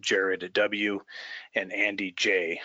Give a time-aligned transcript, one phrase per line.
[0.00, 1.00] Jared W.,
[1.54, 2.60] and Andy J.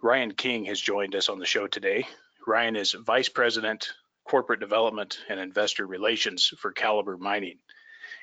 [0.00, 2.06] Ryan King has joined us on the show today.
[2.46, 3.92] Ryan is Vice President,
[4.24, 7.58] Corporate Development and Investor Relations for Calibre Mining,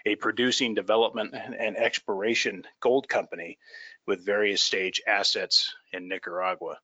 [0.06, 3.58] a producing development and exploration gold company
[4.06, 6.78] with various stage assets in Nicaragua.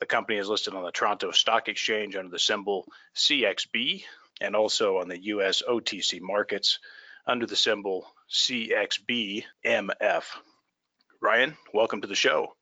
[0.00, 4.04] The company is listed on the Toronto Stock Exchange under the symbol CXB
[4.40, 6.78] and also on the US OTC markets
[7.26, 9.44] under the symbol CXBMF.
[11.20, 12.54] Ryan, welcome to the show.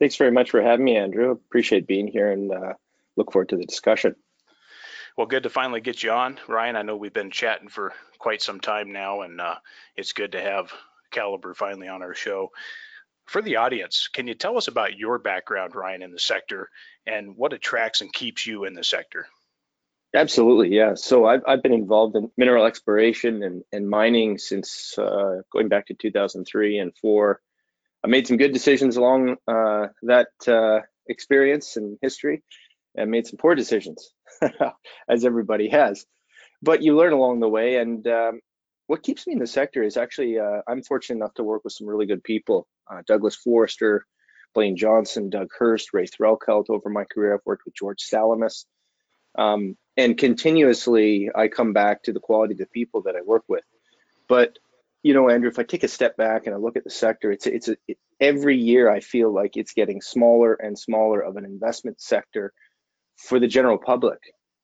[0.00, 1.30] Thanks very much for having me, Andrew.
[1.30, 2.72] Appreciate being here and uh,
[3.16, 4.16] look forward to the discussion.
[5.16, 6.74] Well, good to finally get you on, Ryan.
[6.74, 9.56] I know we've been chatting for quite some time now, and uh,
[9.94, 10.72] it's good to have
[11.12, 12.50] Calibre finally on our show.
[13.26, 16.68] For the audience, can you tell us about your background, Ryan, in the sector
[17.06, 19.26] and what attracts and keeps you in the sector?
[20.14, 20.94] Absolutely, yeah.
[20.94, 25.86] So I've, I've been involved in mineral exploration and, and mining since uh, going back
[25.86, 27.40] to 2003 and four.
[28.04, 32.42] I made some good decisions along uh, that uh, experience and history,
[32.96, 34.12] and made some poor decisions,
[35.08, 36.04] as everybody has.
[36.62, 38.40] But you learn along the way, and um,
[38.86, 41.72] what keeps me in the sector is actually uh, I'm fortunate enough to work with
[41.72, 42.66] some really good people.
[42.90, 44.04] Uh, Douglas Forrester,
[44.54, 47.34] Blaine Johnson, Doug Hurst, Ray Threlkeld over my career.
[47.34, 48.66] I've worked with George Salamis.
[49.38, 53.44] Um, and continuously, I come back to the quality of the people that I work
[53.48, 53.64] with.
[54.28, 54.58] But
[55.02, 57.32] you know, Andrew, if I take a step back and I look at the sector,
[57.32, 61.36] it's it's a, it, every year I feel like it's getting smaller and smaller of
[61.36, 62.52] an investment sector
[63.16, 64.18] for the general public.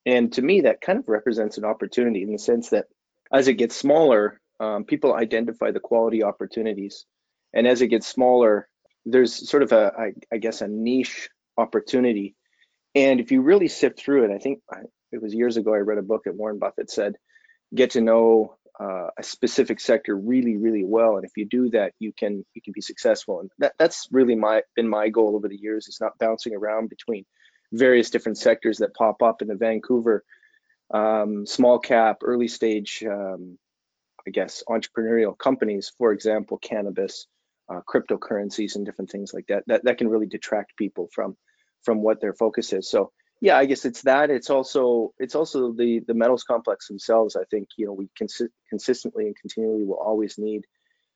[0.06, 2.86] And to me, that kind of represents an opportunity in the sense that
[3.32, 7.04] as it gets smaller, um, people identify the quality opportunities,
[7.52, 8.68] and as it gets smaller,
[9.04, 12.36] there's sort of a, I, I guess, a niche opportunity.
[12.94, 14.60] And if you really sift through it, I think
[15.12, 17.14] it was years ago I read a book that Warren Buffett said,
[17.74, 21.16] get to know uh, a specific sector really, really well.
[21.16, 23.40] And if you do that, you can you can be successful.
[23.40, 25.88] And that, that's really my been my goal over the years.
[25.88, 27.24] It's not bouncing around between
[27.72, 30.24] various different sectors that pop up in the Vancouver
[30.92, 33.58] um, small cap, early stage, um,
[34.26, 35.92] I guess, entrepreneurial companies.
[35.98, 37.26] For example, cannabis,
[37.68, 39.64] uh, cryptocurrencies, and different things like that.
[39.66, 41.36] That that can really detract people from
[41.82, 42.90] from what their focus is.
[42.90, 44.30] So yeah i guess it's that.
[44.30, 48.48] It's also it's also the the metals complex themselves i think you know we consi-
[48.68, 50.64] consistently and continually will always need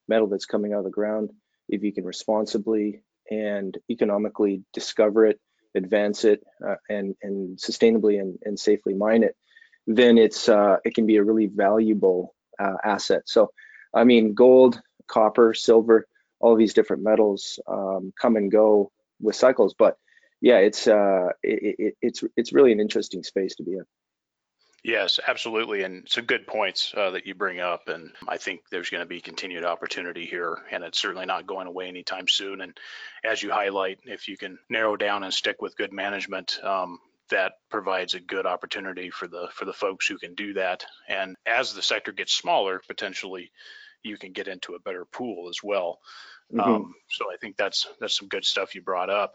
[0.09, 1.31] metal that's coming out of the ground
[1.69, 5.41] if you can responsibly and economically discover it
[5.75, 9.37] advance it uh, and and sustainably and, and safely mine it
[9.87, 13.23] then it's uh, it can be a really valuable uh, asset.
[13.27, 13.51] So
[13.95, 16.07] i mean gold copper silver
[16.41, 18.91] all these different metals um, come and go
[19.21, 19.97] with cycles but
[20.43, 23.85] yeah, it's uh, it, it, it's it's really an interesting space to be in.
[24.85, 28.91] Yes, absolutely, and some good points uh, that you bring up, and I think there's
[28.91, 32.61] going to be continued opportunity here, and it's certainly not going away anytime soon.
[32.61, 32.77] And
[33.23, 36.99] as you highlight, if you can narrow down and stick with good management, um,
[37.31, 40.85] that provides a good opportunity for the for the folks who can do that.
[41.09, 43.53] And as the sector gets smaller, potentially
[44.03, 46.01] you can get into a better pool as well.
[46.53, 46.61] Mm-hmm.
[46.61, 49.35] Um, so I think that's that's some good stuff you brought up.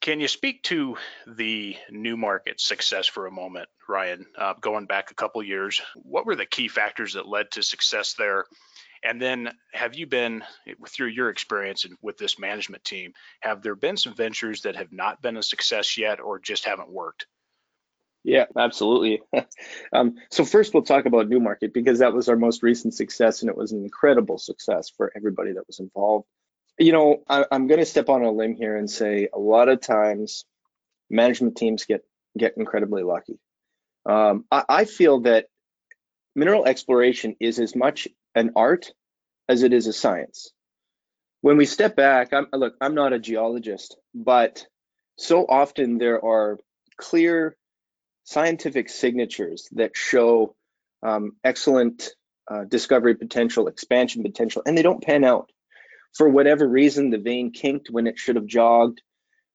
[0.00, 0.96] Can you speak to
[1.26, 4.24] the Newmarket success for a moment, Ryan?
[4.36, 8.14] Uh, going back a couple years, what were the key factors that led to success
[8.14, 8.46] there?
[9.02, 10.42] And then, have you been
[10.88, 13.12] through your experience with this management team?
[13.40, 16.90] Have there been some ventures that have not been a success yet, or just haven't
[16.90, 17.26] worked?
[18.24, 19.22] Yeah, absolutely.
[19.92, 23.50] um, so first, we'll talk about Newmarket because that was our most recent success, and
[23.50, 26.26] it was an incredible success for everybody that was involved
[26.80, 29.68] you know, I, am going to step on a limb here and say a lot
[29.68, 30.46] of times
[31.10, 32.02] management teams get
[32.36, 33.38] get incredibly lucky.
[34.06, 35.46] Um, I, I feel that
[36.34, 38.92] mineral exploration is as much an art
[39.48, 40.52] as it is a science.
[41.42, 44.66] When we step back, I'm, look, I'm not a geologist, but
[45.18, 46.58] so often there are
[46.96, 47.56] clear
[48.24, 50.54] scientific signatures that show
[51.02, 52.10] um, excellent
[52.50, 55.50] uh, discovery potential, expansion potential, and they don't pan out
[56.14, 59.02] for whatever reason, the vein kinked when it should have jogged.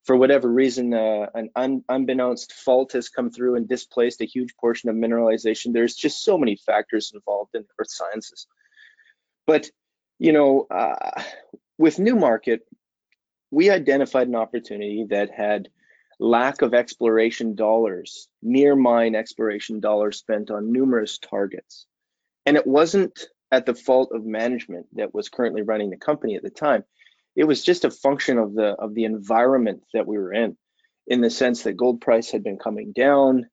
[0.05, 4.55] For whatever reason, uh, an un unbeknownst fault has come through and displaced a huge
[4.55, 5.73] portion of mineralization.
[5.73, 8.45] There's just so many factors involved in earth sciences.
[9.47, 9.69] But,
[10.19, 11.23] you know, uh,
[11.77, 12.61] with Newmarket,
[13.51, 15.69] we identified an opportunity that had
[16.19, 21.87] lack of exploration dollars, near mine exploration dollars spent on numerous targets.
[22.45, 26.43] And it wasn't at the fault of management that was currently running the company at
[26.43, 26.83] the time.
[27.35, 30.57] It was just a function of the of the environment that we were in,
[31.07, 33.47] in the sense that gold price had been coming down,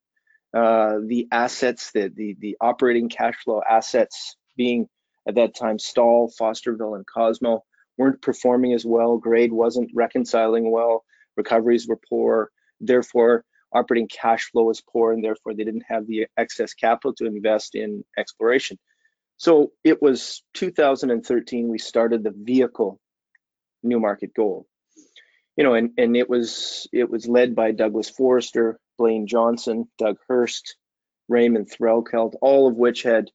[0.54, 4.88] uh, the assets, the, the the operating cash flow assets being
[5.28, 7.64] at that time Stawell, Fosterville, and Cosmo
[7.96, 9.18] weren't performing as well.
[9.18, 11.04] Grade wasn't reconciling well
[11.36, 12.50] recoveries were poor,
[12.80, 17.26] therefore operating cash flow was poor, and therefore they didn't have the excess capital to
[17.26, 18.78] invest in exploration.
[19.42, 23.00] So it was 2013 we started the vehicle
[23.82, 24.66] Newmarket Gold.
[25.56, 30.18] You know, and, and it was it was led by Douglas Forrester, Blaine Johnson, Doug
[30.28, 30.76] Hurst,
[31.28, 33.32] Raymond Threlkeld, all of which had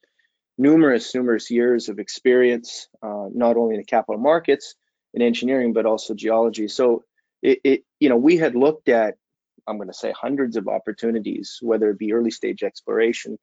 [0.58, 4.76] numerous, numerous years of experience, uh, not only in the capital markets
[5.14, 6.70] and engineering, but also geology.
[6.70, 7.04] So
[7.42, 9.16] it, it you know, we had looked at,
[9.68, 13.38] I'm going to say hundreds of opportunities, whether it be early stage exploration,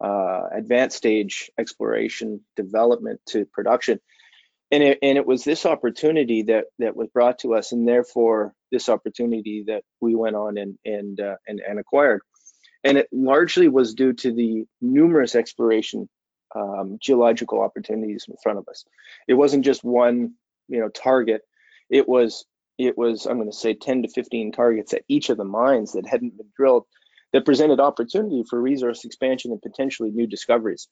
[0.00, 4.00] uh, advanced stage exploration, development to production.
[4.70, 8.52] And it, and it was this opportunity that that was brought to us, and therefore
[8.70, 12.20] this opportunity that we went on and and uh, and, and acquired.
[12.84, 16.08] And it largely was due to the numerous exploration
[16.54, 18.84] um, geological opportunities in front of us.
[19.26, 20.34] It wasn't just one,
[20.68, 21.42] you know, target.
[21.90, 22.44] It was
[22.78, 25.92] it was, I'm going to say 10 to 15 targets at each of the mines
[25.92, 26.84] that hadn't been drilled
[27.32, 30.88] that presented opportunity for resource expansion and potentially new discoveries.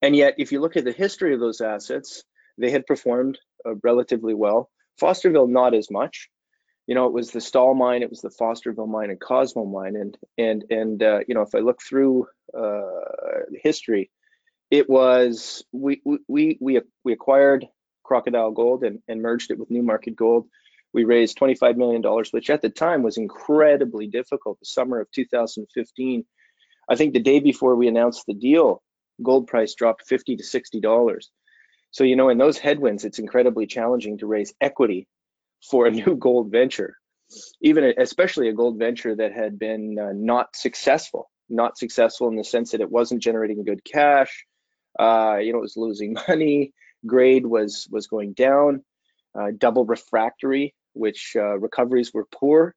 [0.00, 2.22] And yet, if you look at the history of those assets,
[2.56, 4.70] they had performed uh, relatively well.
[5.00, 6.28] Fosterville, not as much.
[6.86, 9.96] You know, it was the Stawell mine, it was the Fosterville mine, and Cosmo mine,
[9.96, 12.26] and and and uh, you know, if I look through
[12.56, 12.80] uh,
[13.62, 14.10] history,
[14.70, 17.66] it was we we we we acquired
[18.04, 20.48] Crocodile Gold and, and merged it with Newmarket Gold.
[20.92, 24.58] We raised $25 million, which at the time was incredibly difficult.
[24.58, 26.24] The summer of 2015,
[26.88, 28.82] I think the day before we announced the deal,
[29.22, 31.22] gold price dropped 50 to $60.
[31.90, 35.06] So, you know, in those headwinds, it's incredibly challenging to raise equity
[35.70, 36.96] for a new gold venture,
[37.60, 42.44] even especially a gold venture that had been uh, not successful, not successful in the
[42.44, 44.44] sense that it wasn't generating good cash.
[44.98, 46.72] Uh, you know, it was losing money
[47.06, 48.84] grade was was going down,
[49.38, 52.74] uh, double refractory, which uh, recoveries were poor.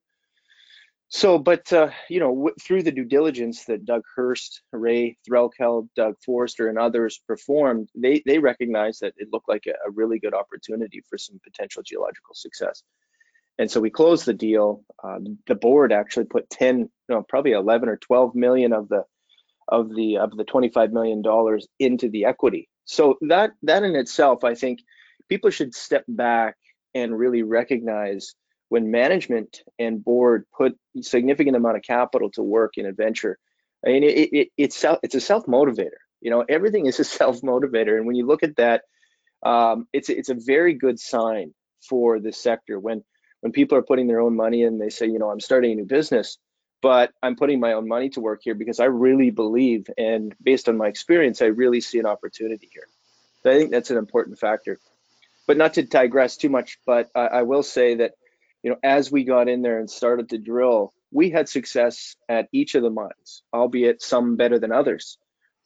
[1.10, 6.16] So, but uh, you know, through the due diligence that Doug Hurst, Ray Threlkeld, Doug
[6.26, 10.34] Forrester, and others performed, they they recognized that it looked like a, a, really good
[10.34, 12.84] opportunity for some potential geological success.
[13.58, 14.86] And so we closed the deal.
[15.04, 19.04] Uh, the board actually put 10, no, probably 11 or 12 million of the
[19.68, 24.44] of the of the 25 million dollars into the equity so that that in itself,
[24.44, 24.80] I think
[25.30, 26.58] people should step back
[26.94, 28.36] and really recognize
[28.70, 33.38] when management and board put significant amount of capital to work in a venture.
[33.86, 36.02] I mean, it, it, it's it's a self motivator.
[36.22, 38.84] You know, everything is a self motivator, and when you look at that,
[39.44, 41.54] um, it's it's a very good sign
[41.90, 43.04] for the sector when
[43.42, 44.78] when people are putting their own money in.
[44.78, 46.38] They say, you know, I'm starting a new business
[46.82, 50.68] but I'm putting my own money to work here because I really believe, and based
[50.68, 52.88] on my experience, I really see an opportunity here.
[53.44, 54.80] So I think that's an important factor.
[55.52, 58.14] But not to digress too much, but I, I will say that,
[58.64, 62.48] you know, as we got in there and started to drill, we had success at
[62.54, 65.18] each of the mines, albeit some better than others.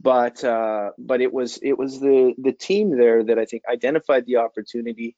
[0.01, 4.25] But uh, but it was it was the the team there that I think identified
[4.25, 5.15] the opportunity.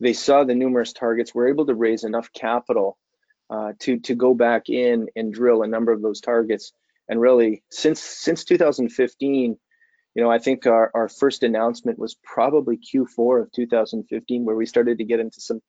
[0.00, 2.98] They saw the numerous targets, were able to raise enough capital
[3.48, 6.72] uh, to to go back in and drill a number of those targets.
[7.08, 9.56] And really, since since 2015,
[10.14, 14.66] you know, I think our, our first announcement was probably Q4 of 2015, where we
[14.66, 15.60] started to get into some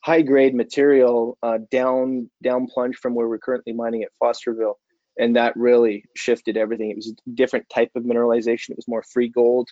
[0.00, 4.74] high grade material uh, down down plunge from where we're currently mining at Fosterville,
[5.18, 6.90] and that really shifted everything.
[6.90, 8.70] It was a different type of mineralization.
[8.70, 9.68] It was more free gold.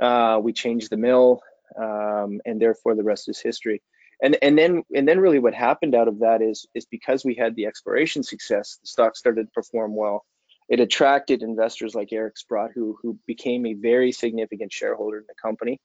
[0.00, 1.40] Uh, we changed the mill,
[1.80, 3.82] um, and therefore the rest is history
[4.22, 7.34] and and then and then really what happened out of that is is because we
[7.34, 10.24] had the exploration success, the stock started to perform well.
[10.68, 15.34] It attracted investors like Eric Sprott, who who became a very significant shareholder in the
[15.40, 15.80] company.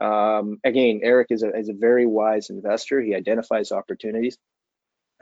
[0.00, 3.00] Um, again, Eric is a is a very wise investor.
[3.00, 4.38] He identifies opportunities,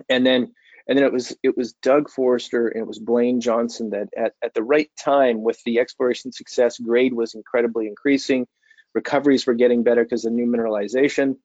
[0.09, 0.53] and then
[0.87, 4.35] and then it was it was Doug Forrester and it was Blaine Johnson that at,
[4.43, 8.47] at the right time with the exploration success, grade was incredibly increasing,
[8.95, 11.37] recoveries were getting better because of new mineralization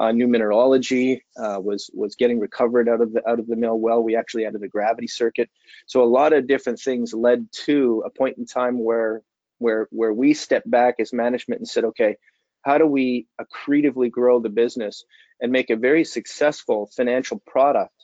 [0.00, 3.78] uh, new mineralogy uh, was was getting recovered out of the out of the mill
[3.78, 4.02] well.
[4.02, 5.50] We actually added a gravity circuit,
[5.86, 9.22] so a lot of different things led to a point in time where
[9.58, 12.16] where where we stepped back as management and said, okay,
[12.62, 15.04] how do we accretively grow the business
[15.40, 17.94] and make a very successful financial product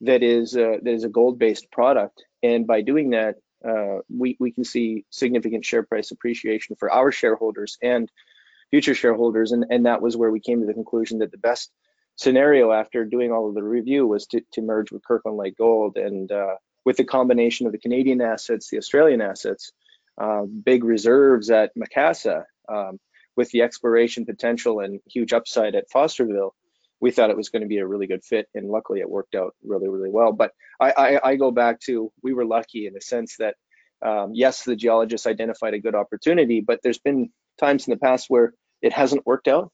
[0.00, 2.24] that is a, that is a gold-based product.
[2.42, 3.36] And by doing that,
[3.66, 8.10] uh, we we can see significant share price appreciation for our shareholders and
[8.74, 9.52] future shareholders.
[9.52, 11.70] And and that was where we came to the conclusion that the best
[12.16, 15.96] scenario after doing all of the review was to, to merge with Kirkland Lake Gold.
[15.96, 19.70] And uh, with the combination of the Canadian assets, the Australian assets,
[20.20, 22.98] uh, big reserves at Macassa, um,
[23.36, 26.50] with the exploration potential and huge upside at Fosterville,
[27.00, 29.36] we thought it was going to be a really good fit, and luckily it worked
[29.36, 30.32] out really, really well.
[30.32, 30.50] But
[30.80, 33.54] I, I, I go back to we were lucky in the sense that
[34.02, 38.26] um, yes, the geologists identified a good opportunity, but there's been times in the past
[38.28, 38.52] where
[38.84, 39.72] it hasn't worked out,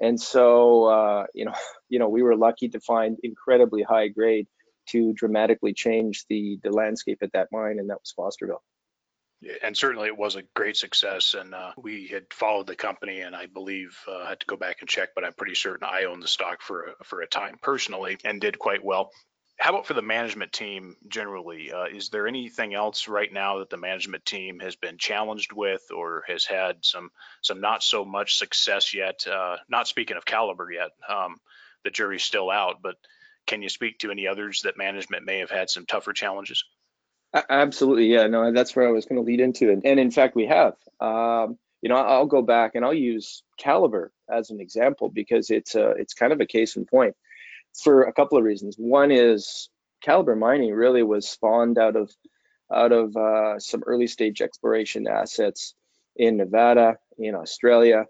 [0.00, 1.54] and so uh, you know,
[1.88, 4.46] you know, we were lucky to find incredibly high grade
[4.90, 8.60] to dramatically change the the landscape at that mine, and that was Fosterville
[9.62, 11.34] and certainly it was a great success.
[11.34, 14.78] And uh, we had followed the company, and I believe uh, had to go back
[14.80, 17.58] and check, but I'm pretty certain I owned the stock for a, for a time
[17.62, 19.10] personally and did quite well.
[19.58, 21.72] How about for the management team generally?
[21.72, 25.82] Uh, is there anything else right now that the management team has been challenged with,
[25.94, 27.10] or has had some
[27.42, 29.26] some not so much success yet?
[29.26, 31.38] Uh, not speaking of Calibre yet, um,
[31.82, 32.76] the jury's still out.
[32.82, 32.94] But
[33.48, 36.64] can you speak to any others that management may have had some tougher challenges?
[37.50, 38.28] Absolutely, yeah.
[38.28, 40.74] No, that's where I was going to lead into it, and in fact, we have.
[41.00, 45.74] Um, you know, I'll go back and I'll use Calibre as an example because it's
[45.74, 47.16] a, it's kind of a case in point
[47.82, 48.76] for a couple of reasons.
[48.78, 49.68] One is
[50.02, 52.10] Calibre Mining really was spawned out of
[52.72, 55.74] out of uh, some early stage exploration assets
[56.16, 58.04] in Nevada, in Australia,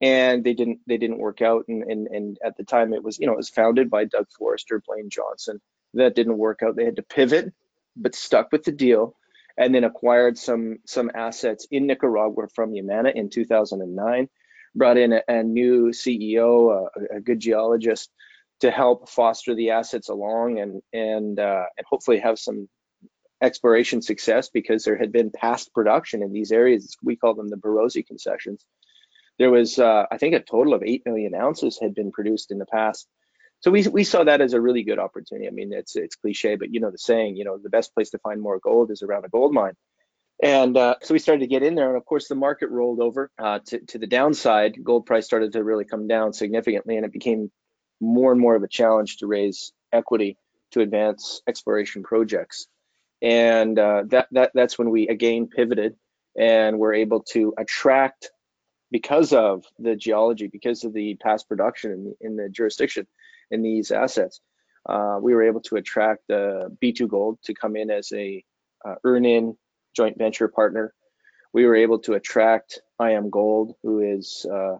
[0.00, 1.64] and they didn't they didn't work out.
[1.68, 4.26] And, and and at the time, it was you know it was founded by Doug
[4.38, 5.60] Forrester, Blaine Johnson.
[5.94, 6.76] That didn't work out.
[6.76, 7.52] They had to pivot
[7.96, 9.16] but stuck with the deal
[9.56, 14.28] and then acquired some some assets in Nicaragua from Yamana in 2009.
[14.74, 18.10] Brought in a, a new CEO, a, a, good geologist,
[18.60, 22.68] to help foster the assets along and and uh, and hopefully have some
[23.42, 26.96] exploration success because there had been past production in these areas.
[27.02, 28.64] We call them the Borosi concessions.
[29.38, 32.58] There was, uh, I think, a total of eight million ounces had been produced in
[32.58, 33.08] the past
[33.64, 35.48] so we we saw that as a really good opportunity.
[35.48, 38.10] I mean, it's it's cliche, but you know the saying, you know, the best place
[38.10, 39.72] to find more gold is around a gold mine.
[40.42, 43.00] And uh, so we started to get in there, and of course the market rolled
[43.00, 44.84] over uh, to to the downside.
[44.84, 47.50] Gold price started to really come down significantly, and it became
[48.04, 50.36] more and more of a challenge to raise equity
[50.72, 52.66] to advance exploration projects.
[53.22, 55.96] And uh, that that that's when we again pivoted
[56.36, 58.30] and were able to attract
[58.90, 63.06] because of the geology, because of the past production in the, in the jurisdiction,
[63.50, 64.40] in these assets.
[64.86, 68.44] Uh, we were able to attract uh, B2Gold to come in as a
[68.84, 69.56] uh, earn-in
[69.96, 70.92] joint venture partner.
[71.52, 74.76] We were able to attract IAMGOLD, who is uh,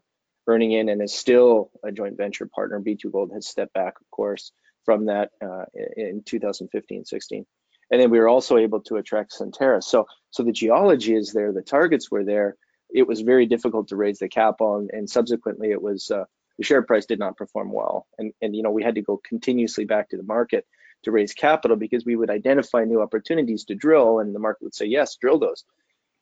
[0.47, 2.81] earning in and is still a joint venture partner.
[2.81, 4.53] B2Gold has stepped back, of course,
[4.85, 5.65] from that uh,
[5.97, 7.45] in 2015-16.
[7.91, 9.83] And then we were also able to attract Centerra.
[9.83, 12.57] So, so the geology is there, the targets were there.
[12.93, 16.25] It was very difficult to raise the cap on, and subsequently it was uh,
[16.59, 18.07] the share price did not perform well.
[18.19, 20.67] And, and you know, we had to go continuously back to the market
[21.05, 24.75] to raise capital because we would identify new opportunities to drill and the market would
[24.75, 25.65] say, yes, drill those.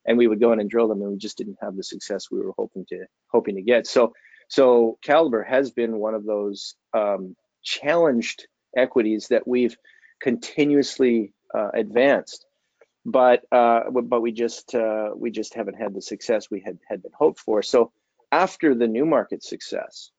[0.05, 2.29] And we would go in and drill them and we just didn't have the success
[2.29, 3.87] we were hoping to hoping to get.
[3.87, 4.13] So
[4.49, 9.75] so Calibre has been one of those um, challenged equities that we've
[10.21, 12.45] continuously uh, advanced,
[13.05, 17.01] but uh, but we just uh, we just haven't had the success we had had
[17.01, 17.61] been hoped for.
[17.61, 17.91] So
[18.31, 20.11] after the Newmarket success,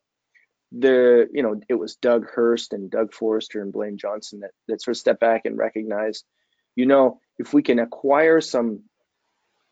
[0.72, 4.82] the you know it was Doug Hurst and Doug Forrester and Blaine Johnson that that
[4.82, 6.24] sort of stepped back and recognized,
[6.76, 8.82] you know, if we can acquire some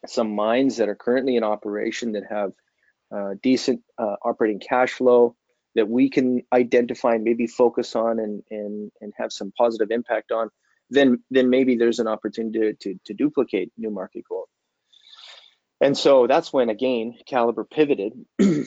[0.06, 2.52] some mines that are currently in operation that have
[3.14, 5.36] uh, decent uh, operating cash flow
[5.74, 10.32] that we can identify and maybe focus on and and and have some positive impact
[10.32, 10.50] on,
[10.90, 14.48] then then maybe there's an opportunity to to, to duplicate Newmarket Gold.
[15.80, 18.12] And so that's when again Calibre pivoted.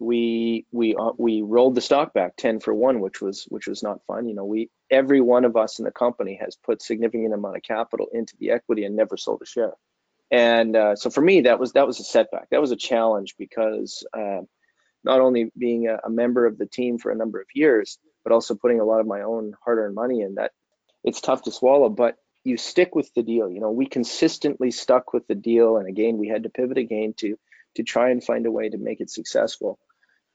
[0.00, 3.82] We we uh, we rolled the stock back 10 for 1 which was which was
[3.82, 4.26] not fun.
[4.26, 7.62] You know we every one of us in the company has put significant amount of
[7.62, 9.72] capital into the equity and never sold a share
[10.34, 13.34] and uh, so for me that was that was a setback that was a challenge
[13.38, 14.40] because uh,
[15.04, 18.32] not only being a, a, member of the team for a number of years but
[18.32, 20.52] also putting a lot of my own hard-earned money in that
[21.04, 25.12] it's tough to swallow but you stick with the deal you know we consistently stuck
[25.12, 27.38] with the deal and again we had to pivot again to
[27.76, 29.78] to try and find a way to make it successful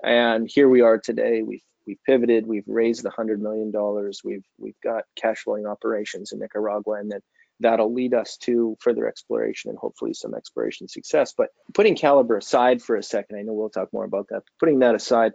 [0.03, 1.41] and here we are today.
[1.41, 2.47] We've we've pivoted.
[2.47, 4.21] We've raised the hundred million dollars.
[4.23, 7.21] We've we've got cash flowing operations in Nicaragua, and then
[7.59, 11.33] that'll lead us to further exploration and hopefully some exploration success.
[11.37, 14.43] But putting Calibre aside for a second, I know we'll talk more about that.
[14.59, 15.33] Putting that aside,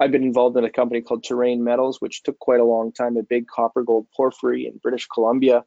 [0.00, 3.16] I've been involved in a company called Terrane Metals, which took quite a long time,
[3.16, 5.64] a big copper gold porphyry in British Columbia.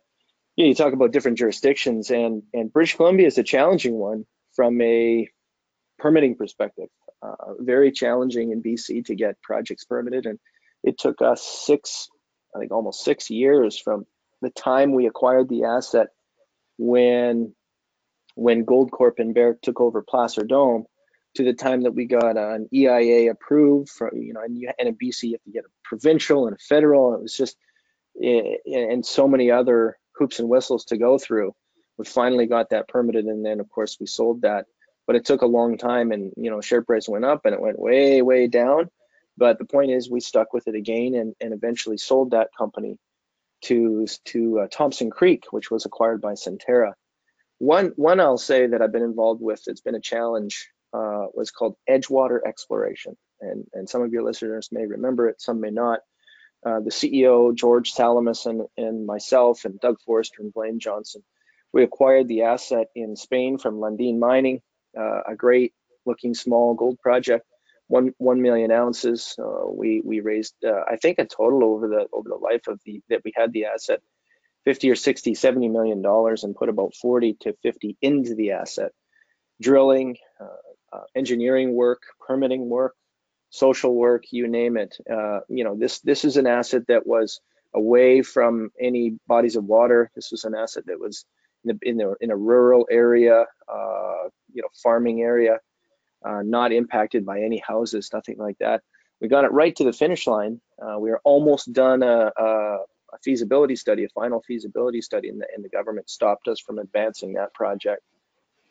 [0.56, 4.26] You, know, you talk about different jurisdictions, and, and British Columbia is a challenging one
[4.54, 5.30] from a
[6.00, 6.90] permitting perspective.
[7.22, 10.40] Uh, very challenging in BC to get projects permitted, and
[10.84, 12.10] it took us six,
[12.56, 14.06] I think almost six years from
[14.42, 16.08] the time we acquired the asset
[16.78, 17.54] when
[18.36, 20.86] when Goldcorp and Barrick took over Placer Dome
[21.36, 24.96] to the time that we got an EIA approved from you know and, and in
[24.96, 27.58] BC you have to get a provincial and a federal and it was just
[28.24, 31.54] eh, and so many other hoops and whistles to go through.
[31.98, 34.66] We finally got that permitted and then of course we sold that.
[35.06, 37.62] But it took a long time and you know share price went up and it
[37.62, 38.90] went way way down.
[39.36, 42.98] But the point is we stuck with it again and, and eventually sold that company
[43.64, 46.94] to to uh, Thompson Creek, which was acquired by Centerra.
[47.60, 51.52] One one I'll say that I've been involved with that's been a challenge uh, was
[51.52, 56.00] called Edgewater Exploration, and and some of your listeners may remember it, some may not.
[56.66, 61.24] Uh, the CEO George Salamis and, and myself and Doug Forrester and Blaine Johnson,
[61.72, 64.62] we acquired the asset in Spain from Lundin Mining,
[64.98, 65.74] uh, a great
[66.06, 67.46] looking small gold project
[67.88, 69.36] one one million ounces.
[69.40, 72.80] Uh, we we raised uh, I think a total over the over the life of
[72.86, 74.02] the that we had the asset
[74.66, 78.92] 50 or 60 70 million dollars and put about 40 to 50 into the asset.
[79.62, 82.96] Drilling uh, uh engineering work permitting work
[83.50, 84.98] social work you name it.
[85.10, 87.40] Uh, you know this this is an asset that was
[87.74, 90.12] away from any bodies of water.
[90.16, 91.26] This was an asset that was
[91.64, 95.60] in, the, in, the, in a rural area uh, you know farming area
[96.26, 98.82] uh, not impacted by any houses, nothing like that.
[99.22, 100.62] We got it right to the finish line.
[100.82, 105.42] Uh, we are almost done a, a, a, feasibility study, a final feasibility study, and
[105.42, 108.04] the, and the government stopped us from advancing that project.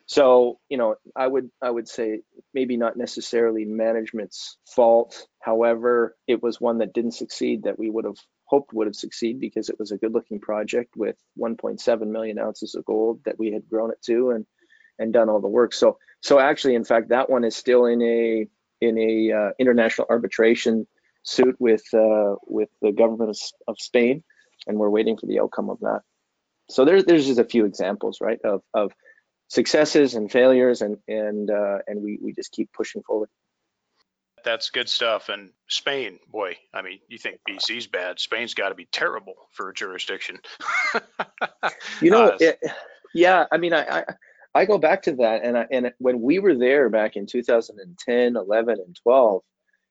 [0.05, 2.21] So, you know, I would I would say
[2.53, 5.27] maybe not necessarily management's fault.
[5.41, 9.41] However, it was one that didn't succeed that we would have hoped would have succeeded
[9.41, 13.51] because it was a good looking project with 1.7 million ounces of gold that we
[13.51, 14.45] had grown it to and
[14.97, 15.73] and done all the work.
[15.73, 18.47] So so actually, in fact, that one is still in a
[18.81, 20.87] in a uh, international arbitration
[21.23, 24.23] suit with uh, with the government of, of, Spain,
[24.65, 26.01] and we're waiting for the outcome of that.
[26.69, 28.91] So there's there's just a few examples, right, of of
[29.47, 33.29] successes and failures, and and uh, and we we just keep pushing forward.
[34.43, 35.29] That's good stuff.
[35.29, 38.19] And Spain, boy, I mean, you think BC's bad?
[38.19, 40.39] Spain's got to be terrible for a jurisdiction.
[42.01, 42.59] you know, it,
[43.13, 43.45] yeah.
[43.51, 44.03] I mean, I, I
[44.57, 48.35] I go back to that, and I, and when we were there back in 2010,
[48.35, 49.43] 11, and 12,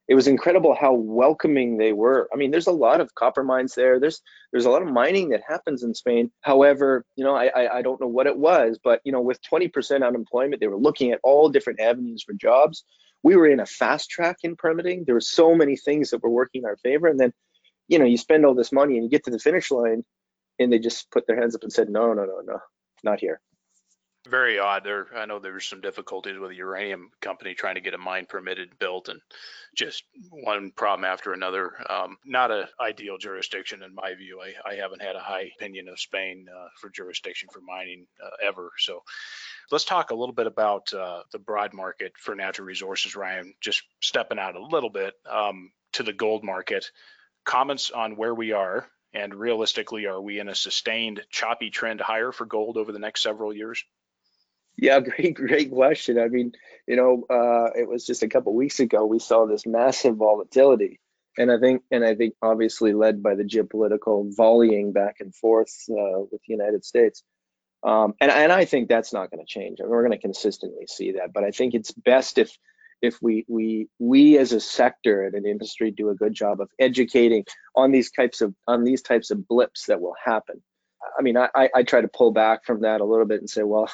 [0.09, 2.29] it was incredible how welcoming they were.
[2.33, 4.01] I mean, there's a lot of copper mines there.
[4.01, 6.33] There's there's a lot of mining that happens in Spain.
[6.41, 9.39] However, you know, I I, I don't know what it was, but you know, with
[9.43, 12.83] 20% unemployment, they were looking at all different avenues for jobs.
[13.23, 15.05] We were in a fast track in permitting.
[15.05, 17.33] There were so many things that were working in our favor, and then,
[17.87, 20.05] you know, you spend all this money and you get to the finish line,
[20.59, 22.59] and they just put their hands up and said, no, no, no, no,
[23.05, 23.41] not here
[24.27, 24.85] very odd.
[24.85, 28.27] There, I know there some difficulties with a uranium company trying to get a mine
[28.29, 29.21] permitted, built, and
[29.75, 31.73] just one problem after another.
[31.89, 34.41] Um, not an ideal jurisdiction in my view.
[34.41, 38.47] I, I haven't had a high opinion of Spain uh, for jurisdiction for mining uh,
[38.47, 38.71] ever.
[38.79, 39.03] So
[39.71, 43.55] let's talk a little bit about uh, the broad market for natural resources, Ryan.
[43.61, 46.91] Just stepping out a little bit um, to the gold market.
[47.45, 48.87] Comments on where we are
[49.17, 53.23] and realistically, are we in a sustained choppy trend higher for gold over the next
[53.23, 53.83] several years?
[54.77, 56.19] Yeah, great, great question.
[56.19, 56.53] I mean,
[56.87, 61.01] you know, uh, it was just a couple weeks ago we saw this massive volatility,
[61.39, 65.73] and I think, and I think, obviously led by the geopolitical volleying back and forth
[65.91, 67.23] uh, with the United States.
[67.83, 69.79] Um, and and I think that's not going to change.
[69.81, 72.57] I mean, we're going to consistently see that, but I think it's best if
[73.03, 76.71] if we we we as a sector and an industry do a good job of
[76.79, 80.63] educating on these types of on these types of blips that will happen.
[81.19, 83.63] I mean, I, I try to pull back from that a little bit and say,
[83.63, 83.89] well,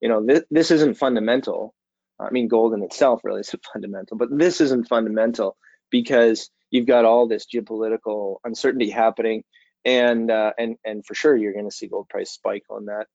[0.00, 1.74] you know, this, this isn't fundamental.
[2.20, 5.56] I mean, gold in itself really isn't fundamental, but this isn't fundamental
[5.90, 9.44] because you've got all this geopolitical uncertainty happening,
[9.84, 13.06] and uh, and and for sure you're going to see gold price spike on that.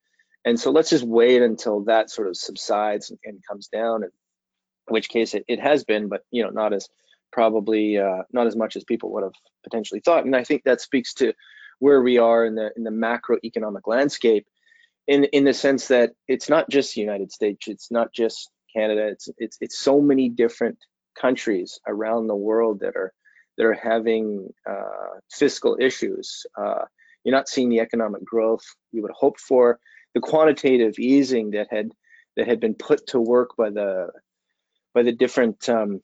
[0.46, 4.10] And so let's just wait until that sort of subsides and, and comes down, in
[4.88, 6.90] which case it, it has been, but you know, not as
[7.32, 10.26] probably uh, not as much as people would have potentially thought.
[10.26, 11.34] And I think that speaks to
[11.80, 14.46] where we are in the in the macroeconomic landscape
[15.08, 19.08] in in the sense that it's not just the United States, it's not just Canada,
[19.08, 20.78] it's it's it's so many different
[21.20, 23.14] countries around the world that are
[23.58, 26.46] that are having uh, fiscal issues.
[26.58, 26.86] Uh,
[27.24, 29.80] You're not seeing the economic growth you would hope for.
[30.14, 31.90] The quantitative easing that had
[32.36, 34.10] that had been put to work by the
[34.94, 36.02] by the different um,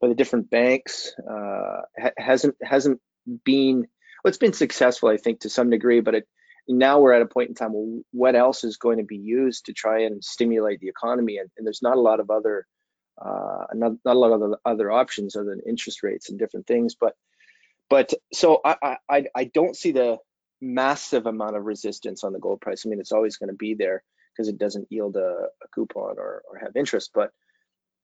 [0.00, 3.00] by the different banks uh, ha- hasn't hasn't
[3.44, 3.86] been
[4.24, 6.28] well, it's been successful, I think, to some degree, but it,
[6.68, 8.04] now we're at a point in time.
[8.12, 11.38] What else is going to be used to try and stimulate the economy?
[11.38, 12.66] And, and there's not a lot of other
[13.20, 16.94] uh, not, not a lot of other options other than interest rates and different things.
[16.94, 17.14] But
[17.90, 20.18] but so I I I don't see the
[20.60, 22.84] massive amount of resistance on the gold price.
[22.84, 24.02] I mean, it's always going to be there
[24.32, 27.10] because it doesn't yield a, a coupon or, or have interest.
[27.14, 27.32] But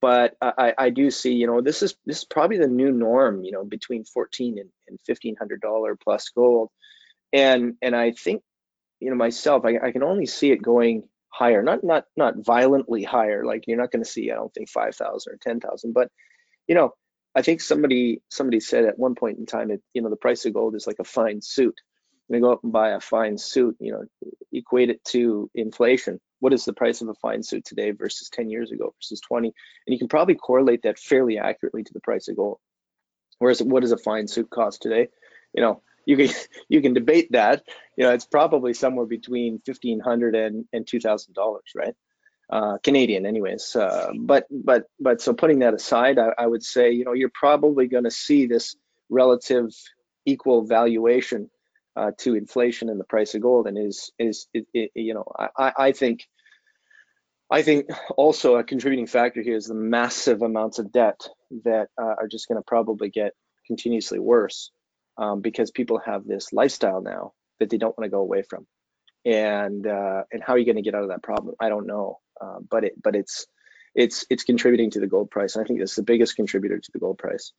[0.00, 3.42] but I, I do see, you know, this is this is probably the new norm,
[3.42, 6.70] you know, between 14 and, and 1500 dollar plus gold.
[7.32, 8.42] And and I think,
[9.00, 13.02] you know, myself, I, I can only see it going higher, not not not violently
[13.02, 13.44] higher.
[13.44, 16.10] Like you're not going to see, I don't think 5,000 or 10,000, but
[16.68, 16.94] you know,
[17.34, 20.46] I think somebody somebody said at one point in time, it, you know, the price
[20.46, 21.74] of gold is like a fine suit.
[22.28, 24.04] You go up and buy a fine suit, you know,
[24.50, 26.20] equate it to inflation.
[26.40, 29.48] What is the price of a fine suit today versus 10 years ago versus 20?
[29.48, 32.58] And you can probably correlate that fairly accurately to the price of gold.
[33.38, 35.08] Whereas what does a fine suit cost today?
[35.52, 36.28] You know, you can
[36.68, 37.64] you can debate that.
[37.96, 41.94] You know, it's probably somewhere between fifteen hundred and and two thousand dollars, right?
[42.50, 43.74] Uh, Canadian, anyways.
[43.74, 47.30] Uh, but but but so putting that aside, I, I would say you know you're
[47.32, 48.76] probably going to see this
[49.08, 49.70] relative
[50.26, 51.50] equal valuation
[51.96, 55.24] uh, to inflation and the price of gold, and is is it, it, you know
[55.56, 56.26] I, I think
[57.50, 61.20] I think also a contributing factor here is the massive amounts of debt
[61.64, 63.32] that uh, are just going to probably get
[63.66, 64.70] continuously worse
[65.16, 68.66] um, because people have this lifestyle now that they don't want to go away from,
[69.24, 71.54] and uh, and how are you going to get out of that problem?
[71.60, 73.46] I don't know, uh, but it but it's
[73.94, 76.92] it's it's contributing to the gold price, and I think it's the biggest contributor to
[76.92, 77.52] the gold price.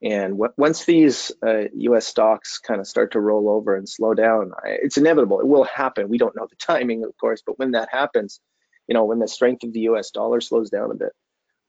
[0.00, 2.06] And once these uh, U.S.
[2.06, 5.40] stocks kind of start to roll over and slow down, it's inevitable.
[5.40, 6.08] It will happen.
[6.08, 8.40] We don't know the timing, of course, but when that happens,
[8.86, 10.10] you know, when the strength of the U.S.
[10.10, 11.12] dollar slows down a bit,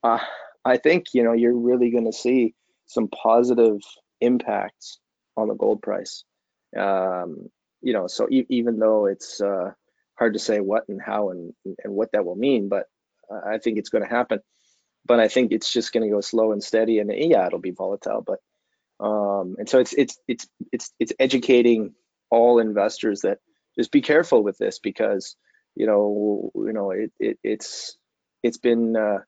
[0.04, 0.20] uh,
[0.64, 2.54] I think you know you're really going to see
[2.86, 3.80] some positive
[4.22, 5.00] impacts
[5.40, 6.24] on the gold price.
[6.78, 7.50] Um,
[7.82, 9.72] you know, so e even though it's uh,
[10.16, 12.88] hard to say what and how and and what that will mean, but
[13.32, 14.42] I think it's going to happen
[15.06, 17.72] but I think it's just going to go slow and steady, and yeah, it'll be
[17.72, 18.24] volatile.
[18.26, 18.40] But
[19.06, 21.96] um, and so it's it's it's it's it's educating
[22.30, 23.40] all investors that
[23.78, 25.36] just be careful with this because
[25.76, 27.98] you know you know it, it it's
[28.44, 29.20] it's been uh,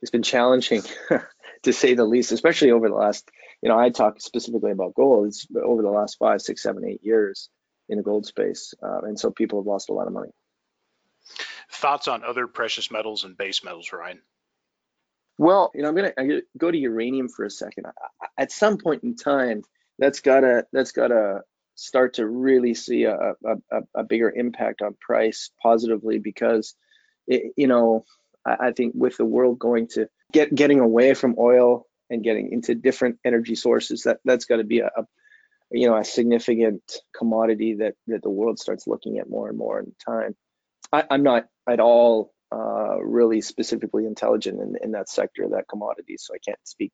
[0.00, 0.82] it's been challenging
[1.64, 3.30] to say the least, especially over the last
[3.62, 5.28] you know I talk specifically about gold.
[5.28, 7.48] It's over the last five, six, seven, eight years
[7.88, 10.30] in the gold space, uh, and so people have lost a lot of money.
[11.70, 14.20] Thoughts on other precious metals and base metals, Ryan?
[15.38, 17.86] Well, you know, I'm gonna, I'm gonna go to uranium for a second.
[18.36, 19.62] At some point in time,
[19.98, 21.42] that's gotta that's gotta
[21.78, 26.74] start to really see a, a, a bigger impact on price positively because,
[27.28, 28.04] it, you know,
[28.44, 32.52] I, I think with the world going to get getting away from oil and getting
[32.52, 35.04] into different energy sources, that that's got to be a, a
[35.70, 36.82] you know a significant
[37.16, 40.34] commodity that that the world starts looking at more and more in time.
[40.92, 45.68] I, I'm not at all uh, really specifically intelligent in, in that sector, of that
[45.68, 46.16] commodity.
[46.18, 46.92] So I can't speak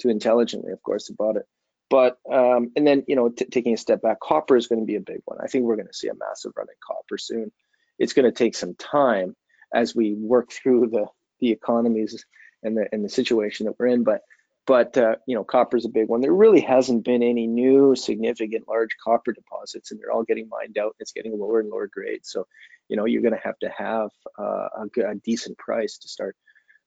[0.00, 1.44] too intelligently, of course, about it.
[1.88, 4.96] But um, and then you know, taking a step back, copper is going to be
[4.96, 5.38] a big one.
[5.42, 7.52] I think we're going to see a massive run in copper soon.
[7.98, 9.36] It's going to take some time
[9.72, 11.06] as we work through the
[11.40, 12.24] the economies
[12.62, 14.02] and the and the situation that we're in.
[14.02, 14.22] But
[14.66, 16.20] but uh, you know, copper is a big one.
[16.20, 20.76] There really hasn't been any new significant large copper deposits, and they're all getting mined
[20.76, 20.96] out.
[20.98, 22.30] It's getting lower and lower grades.
[22.30, 22.46] So
[22.88, 26.36] you know you're going to have to have uh, a, a, decent price to start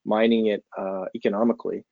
[0.05, 1.83] mining it uh, economically.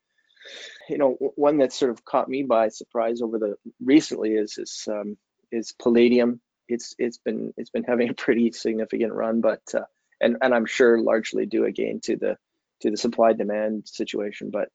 [0.90, 4.88] You know, one that sort of caught me by surprise over the recently is is
[4.92, 5.18] um,
[5.52, 6.42] is palladium.
[6.68, 9.86] It's it's been it's been having a pretty significant run, but uh,
[10.20, 12.38] and and I'm sure largely due again to the
[12.82, 14.50] to the supply demand situation.
[14.52, 14.70] But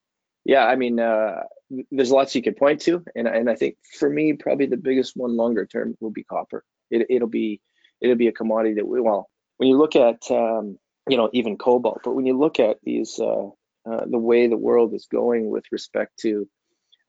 [0.45, 1.43] yeah, I mean, uh,
[1.91, 5.17] there's lots you could point to, and and I think for me probably the biggest
[5.17, 6.65] one longer term will be copper.
[6.91, 7.61] It it'll be
[8.01, 10.79] it'll be a commodity that we well when you look at um,
[11.09, 13.47] you know even cobalt, but when you look at these uh,
[13.89, 16.49] uh, the way the world is going with respect to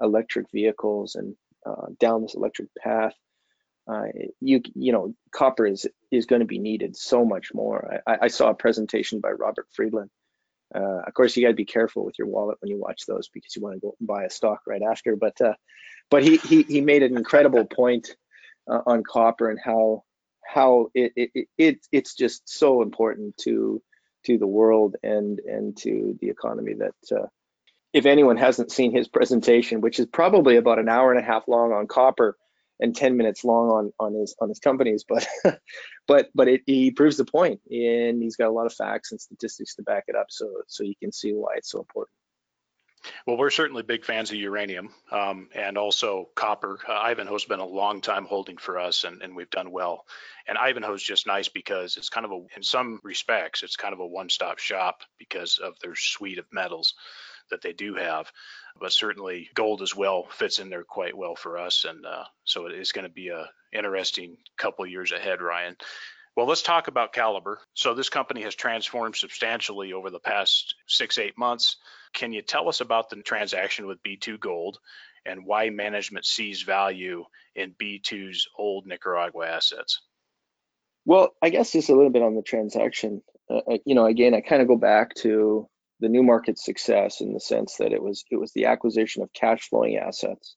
[0.01, 3.13] electric vehicles and uh, down this electric path,
[3.87, 4.05] uh,
[4.39, 8.01] you you know copper is is going to be needed so much more.
[8.05, 10.11] I, I saw a presentation by Robert Friedland.
[10.73, 13.29] Uh, of course, you got to be careful with your wallet when you watch those
[13.29, 15.15] because you want to go and buy a stock right after.
[15.15, 15.53] But uh,
[16.09, 18.15] but he, he he made an incredible point
[18.67, 20.03] on copper and how
[20.45, 23.81] how it, it, it it's just so important to
[24.25, 27.27] to the world and and to the economy that uh,
[27.93, 31.47] if anyone hasn't seen his presentation, which is probably about an hour and a half
[31.47, 32.35] long on copper
[32.83, 35.25] and 10 minutes long on on his on his companies but
[36.07, 39.19] but but it, he proves the point and he's got a lot of facts and
[39.19, 42.15] statistics to back it up so so you can see why it's so important
[43.27, 46.79] well, we're certainly big fans of uranium um, and also copper.
[46.87, 50.05] Uh, Ivanhoe's been a long time holding for us, and, and we've done well.
[50.47, 53.99] And Ivanhoe's just nice because it's kind of a, in some respects, it's kind of
[53.99, 56.93] a one-stop shop because of their suite of metals
[57.49, 58.31] that they do have.
[58.79, 62.65] But certainly, gold as well fits in there quite well for us, and uh, so
[62.67, 65.75] it is going to be a interesting couple years ahead, Ryan.
[66.35, 67.57] Well, let's talk about Calibre.
[67.75, 71.77] So this company has transformed substantially over the past six, eight months.
[72.13, 74.79] Can you tell us about the transaction with B2 Gold
[75.25, 77.25] and why management sees value
[77.55, 80.01] in B2's old Nicaragua assets?
[81.05, 83.21] Well, I guess just a little bit on the transaction.
[83.49, 87.33] Uh, uh you know, again, I kind of go back to the Newmarket success in
[87.33, 90.55] the sense that it was it was the acquisition of cash flowing assets,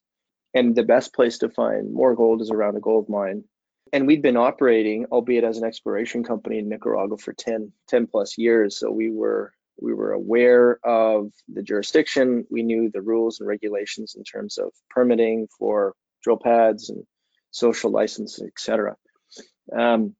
[0.55, 3.44] and the best place to find more gold is around a gold mine.
[3.92, 8.37] And we'd been operating, albeit as an exploration company in Nicaragua for 10, 10 plus
[8.37, 8.81] years.
[8.81, 12.46] So we were we were aware of the jurisdiction.
[12.51, 17.05] We knew the rules and regulations in terms of permitting for drill pads and
[17.51, 18.96] social licenses, etc.
[19.72, 20.16] Um,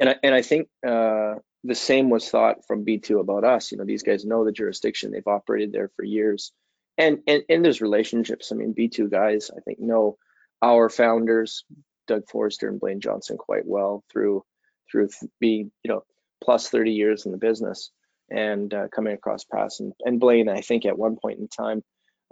[0.00, 3.72] and I, and I think uh, the same was thought from B2 about us.
[3.72, 5.10] You know, these guys know the jurisdiction.
[5.10, 6.52] They've operated there for years,
[6.96, 8.52] and and and there's relationships.
[8.52, 10.18] I mean, B2 guys, I think, know
[10.62, 11.64] our founders,
[12.06, 14.44] Doug Forrester and Blaine Johnson, quite well through
[14.90, 15.08] through
[15.40, 16.04] being you know
[16.42, 17.90] plus 30 years in the business
[18.30, 19.80] and uh, coming across paths.
[19.80, 21.82] And, and Blaine, I think at one point in time,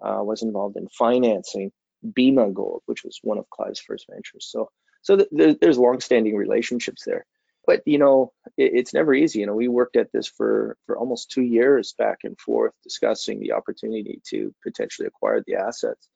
[0.02, 1.72] uh, was involved in financing
[2.14, 4.46] Bema Gold, which was one of Clive's first ventures.
[4.50, 4.70] So,
[5.02, 7.24] so th- there's long-standing relationships there.
[7.66, 9.40] But you know, it, it's never easy.
[9.40, 13.40] You know, we worked at this for for almost two years, back and forth, discussing
[13.40, 16.08] the opportunity to potentially acquire the assets,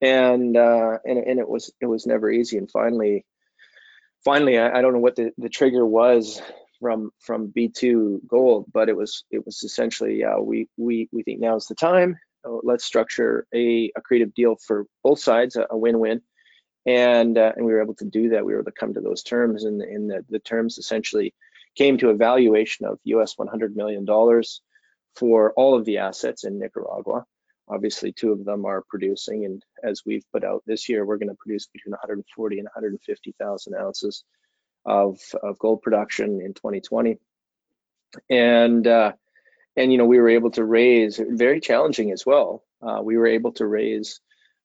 [0.00, 2.58] and uh, and and it was it was never easy.
[2.58, 3.26] And finally,
[4.24, 6.40] finally, I, I don't know what the the trigger was
[6.80, 11.40] from from B2 Gold, but it was it was essentially uh, we we we think
[11.40, 12.18] now is the time.
[12.46, 16.22] Uh, let's structure a, a creative deal for both sides, a, a win-win,
[16.88, 18.46] and uh, and we were able to do that.
[18.46, 21.34] We were able to come to those terms, and in the, the terms essentially
[21.74, 24.62] came to a valuation of US 100 million dollars
[25.14, 27.26] for all of the assets in Nicaragua.
[27.68, 31.28] Obviously, two of them are producing, and as we've put out this year, we're going
[31.28, 34.24] to produce between 140 and 150,000 ounces
[34.86, 37.18] of, of gold production in 2020.
[38.30, 39.12] And, uh,
[39.76, 43.26] and, you know, we were able to raise, very challenging as well, uh, we were
[43.26, 44.20] able to raise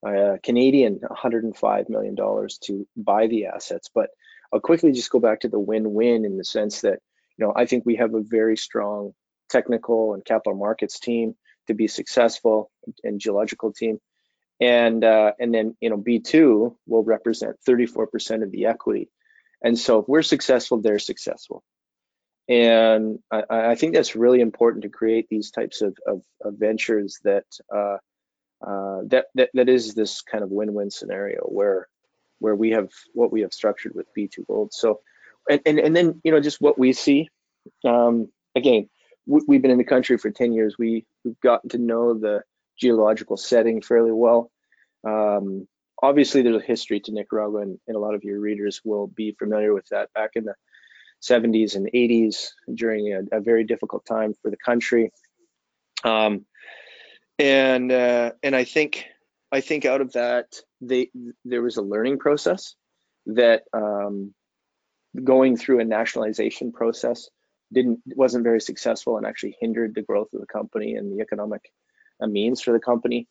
[0.06, 2.16] uh, Canadian $105 million
[2.62, 3.90] to buy the assets.
[3.94, 4.10] But
[4.52, 7.00] I'll quickly just go back to the win-win in the sense that,
[7.38, 9.14] you know, I think we have a very strong
[9.50, 11.36] technical and capital markets team
[11.68, 12.72] to be successful
[13.04, 14.00] and geological team.
[14.60, 19.10] And uh, and then you know B2 will represent 34% of the equity.
[19.64, 21.64] And so if we're successful, they're successful.
[22.50, 27.20] And I, I think that's really important to create these types of, of, of ventures
[27.24, 27.98] that, uh,
[28.66, 31.88] uh, that, that that is this kind of win-win scenario where
[32.40, 34.74] where we have what we have structured with B2 Gold.
[34.74, 35.00] So,
[35.50, 37.30] and, and, and then, you know, just what we see,
[37.86, 38.90] um, again,
[39.26, 40.76] we, have been in the country for 10 years.
[40.78, 42.44] We, we've gotten to know the
[42.78, 44.52] geological setting fairly well.
[45.08, 45.70] Um,
[46.02, 49.32] obviously there's a history to Nicaragua and, and, a lot of your readers will be
[49.40, 50.56] familiar with that back in the
[51.22, 55.12] 70s and 80s during a, a very difficult time for the country.
[56.04, 56.46] Um,
[57.44, 59.06] and uh, and I think
[59.52, 61.10] I think out of that they
[61.44, 62.76] there was a learning process
[63.26, 64.34] that um,
[65.22, 67.30] going through a nationalization process
[67.72, 71.70] didn't wasn't very successful and actually hindered the growth of the company and the economic
[72.22, 73.28] uh, means for the company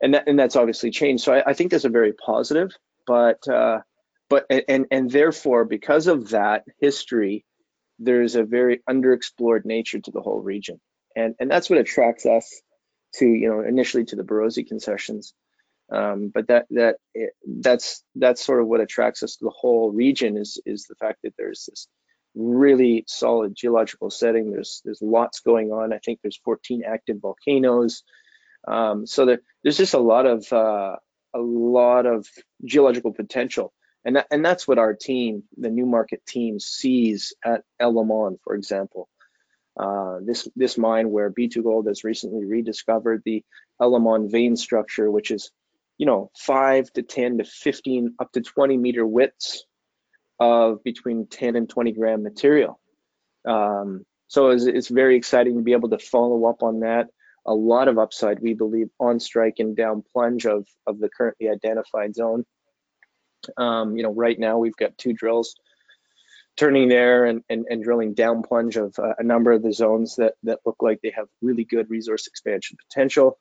[0.00, 1.22] and that, and that's obviously changed.
[1.22, 3.78] So I, I think that's a very positive, but uh,
[4.28, 7.44] but and and therefore because of that history,
[8.00, 10.80] there's a very underexplored nature to the whole region,
[11.14, 12.60] and and that's what attracts us
[13.14, 15.34] to you know initially to the Borosi concessions,
[15.90, 16.96] um, but that that
[17.46, 21.20] that's that's sort of what attracts us to the whole region is is the fact
[21.22, 21.88] that there's this
[22.34, 24.50] really solid geological setting.
[24.50, 25.92] There's there's lots going on.
[25.92, 28.02] I think there's 14 active volcanoes.
[28.66, 30.96] Um, so there, there's just a lot of uh,
[31.34, 32.26] a lot of
[32.64, 33.72] geological potential,
[34.04, 38.54] and that, and that's what our team, the Newmarket team, sees at El Limon, for
[38.54, 39.08] example.
[39.78, 43.42] Uh, this this mine where B2 Gold has recently rediscovered the
[43.80, 45.50] Elamon vein structure, which is,
[45.98, 49.64] you know, five to 10 to 15 up to 20 meter widths
[50.38, 52.80] of between 10 and 20 gram material.
[53.46, 57.08] Um, so it's, it's very exciting to be able to follow up on that
[57.46, 61.48] a lot of upside, we believe, on strike and down plunge of, of the currently
[61.48, 62.44] identified zone.
[63.56, 65.56] Um, you know, right now we've got two drills
[66.56, 70.16] turning there and, and, and drilling down plunge of uh, a number of the zones
[70.16, 73.38] that, that look like they have really good resource expansion potential.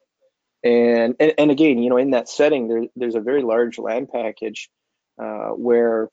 [0.63, 4.09] And, and, and again, you know, in that setting, there, there's a very large land
[4.11, 4.69] package
[5.21, 6.09] uh, where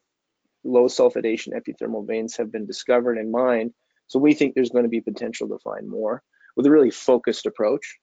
[0.64, 3.72] low sulfidation epithermal veins have been discovered and mined.
[4.08, 6.22] So we think there's going to be potential to find more
[6.56, 7.98] with a really focused approach.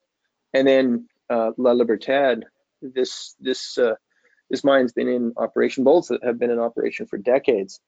[0.54, 2.46] And then uh, La Libertad,
[2.82, 3.96] this this uh,
[4.50, 5.84] this mine's been in operation.
[5.84, 7.80] Both that have been in operation for decades.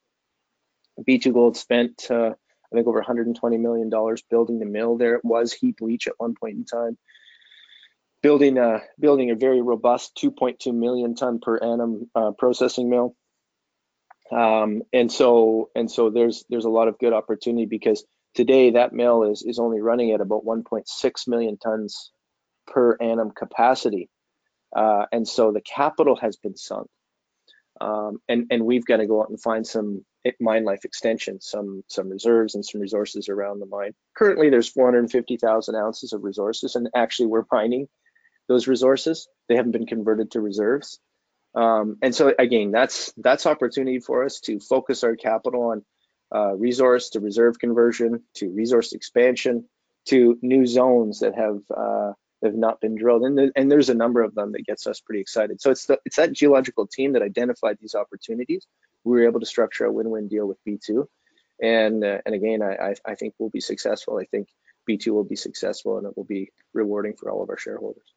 [1.04, 5.16] B2Gold spent, uh, I think, over 120 million dollars building the mill there.
[5.16, 6.98] It was heap leach at one point in time.
[8.22, 13.16] Building a building a very robust 2.2 million ton per annum uh, processing mill.
[14.32, 18.92] Um, and so and so there's there's a lot of good opportunity because today that
[18.92, 22.12] mill is is only running at about 1.6 million tons
[22.66, 24.10] per annum capacity.
[24.76, 26.90] Uh, and so the capital has been sunk.
[27.80, 30.04] Um, and and we've got to go out and find some
[30.40, 33.94] mine life extension, some some reserves and some resources around the mine.
[34.16, 37.88] Currently, there's 450,000 ounces of resources, and actually we're mining
[38.48, 39.28] those resources.
[39.48, 41.00] They haven't been converted to reserves.
[41.56, 45.86] Um, and so again, that's that's opportunity for us to focus our capital on
[46.34, 49.68] uh, resource to reserve conversion, to resource expansion,
[50.06, 52.14] to new zones that have uh,
[52.44, 55.22] have not been drilled, and, and there's a number of them that gets us pretty
[55.22, 55.60] excited.
[55.62, 58.66] So it's the, it's that geological team that identified these opportunities.
[59.08, 61.08] We were able to structure a win-win deal with B2,
[61.62, 64.18] and uh, and again, I, I think we'll be successful.
[64.18, 64.50] I think
[64.90, 68.14] B2 will be successful, and it will be rewarding for all of our shareholders.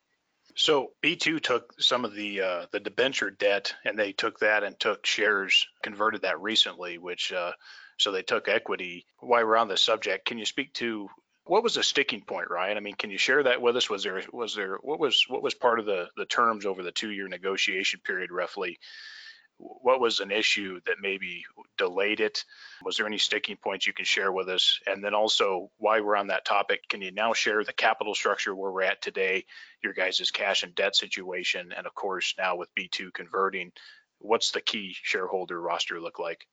[0.57, 4.79] So B2 took some of the uh, the debenture debt, and they took that and
[4.79, 7.53] took shares, converted that recently, which uh,
[7.99, 9.07] so they took equity.
[9.21, 11.09] While we're on the subject, can you speak to
[11.45, 12.77] what was the sticking point, Ryan?
[12.77, 13.89] I mean, can you share that with us?
[13.89, 16.93] Was there was there what was what was part of the the terms over the
[16.93, 18.79] two year negotiation period roughly?
[19.63, 21.45] What was an issue that maybe
[21.77, 22.45] delayed it?
[22.83, 24.81] Was there any sticking points you can share with us?
[24.87, 28.55] And then also, why we're on that topic, can you now share the capital structure
[28.55, 29.45] where we're at today,
[29.83, 33.73] your guys' cash and debt situation, and of course now with B2 converting,
[34.19, 36.47] what's the key shareholder roster look like?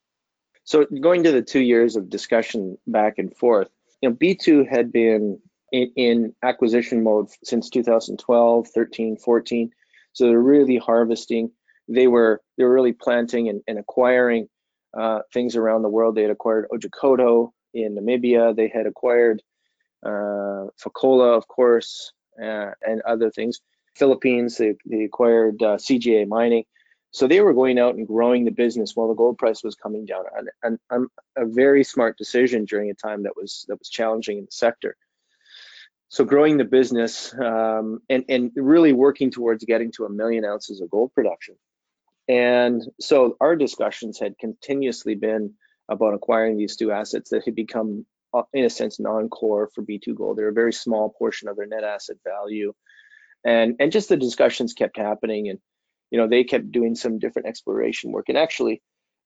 [0.64, 3.70] So going to the two years of discussion back and forth,
[4.02, 5.40] you know, B2 had been
[5.72, 9.72] in, in, acquisition mode since 2012, 13, 14.
[10.14, 11.52] So they're really harvesting.
[11.88, 14.50] They were they were really planting and, and acquiring
[14.98, 16.16] uh, things around the world.
[16.16, 18.56] They had acquired Otjikoto in Namibia.
[18.56, 19.42] They had acquired
[20.06, 23.62] uh, Fekola, of course, uh, and other things.
[23.96, 26.66] Philippines, they, they acquired uh, CGA Mining.
[27.12, 30.06] So they were going out and growing the business while the gold price was coming
[30.06, 33.90] down, and, and, and a very smart decision during a time that was that was
[33.90, 34.96] challenging in the sector.
[36.10, 40.82] So growing the business um, and and really working towards getting to a million ounces
[40.82, 41.56] of gold production.
[42.28, 45.54] And so our discussions had continuously been
[45.90, 50.36] about acquiring these two assets that had become, uh, in a sense, non-core for B2Gold.
[50.36, 52.74] They're a very small portion of their net asset value,
[53.46, 55.60] and and just the discussions kept happening and
[56.12, 58.30] you know, they kept doing some different exploration work.
[58.30, 58.82] And actually,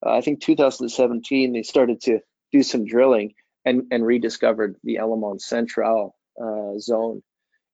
[0.06, 2.20] uh, I think 2017, they started to
[2.52, 3.34] do some drilling
[3.66, 7.22] and, and rediscovered the El Limon Central uh, zone.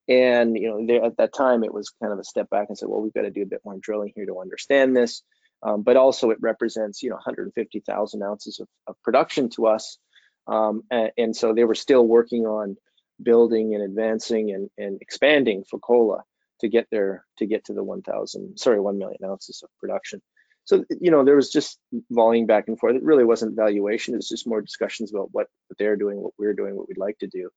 [0.10, 2.78] And, you know, there, at that time, it was kind of a step back and
[2.78, 5.22] said, well, we've got to do a bit more drilling here to understand this.
[5.64, 9.98] Um, but also it represents, you know, 150,000 ounces of, of, production to us.
[10.46, 12.78] Um, and, and, so they were still working on
[13.22, 16.22] building and advancing and, and expanding Fekola
[16.62, 20.22] to get there to get to the 1,000, sorry, 1 million ounces of production.
[20.66, 21.80] So, you know, there was just
[22.12, 22.96] volleying back and forth.
[22.96, 24.14] It really wasn't valuation.
[24.14, 26.98] It was just more discussions about what, what they're doing, what we're doing, what we'd
[26.98, 27.50] like to do.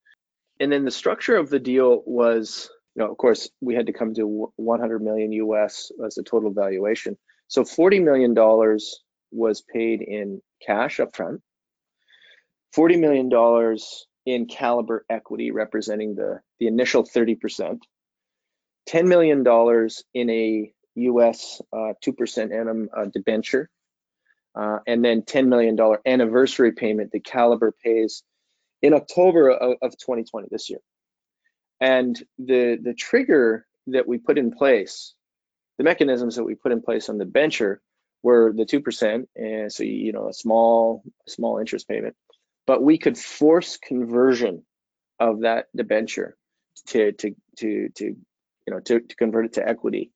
[0.61, 3.93] And then the structure of the deal was, you know, of course, we had to
[3.93, 7.17] come to 100 million US as a total valuation.
[7.49, 11.41] So 40 million dollars was paid in cash upfront.
[12.75, 17.87] 40 million dollars in Calibre equity, representing the the initial 30 percent,
[18.89, 19.45] $10 million
[20.15, 23.71] in a US uh, 2% annum uh, debenture,
[24.55, 28.23] uh, and then $10 million anniversary payment that Calibre pays
[28.83, 30.81] in October of, of 2020 this year.
[31.81, 35.15] And the, the trigger that we put in place,
[35.79, 37.81] the mechanisms that we put in place on the debenture
[38.23, 42.15] were the 2%, and so, you know, a small, small interest payment,
[42.67, 44.63] but we could force conversion
[45.19, 46.37] of that debenture
[46.89, 48.17] to, to, to, to you
[48.69, 50.13] know, to, to convert it to equity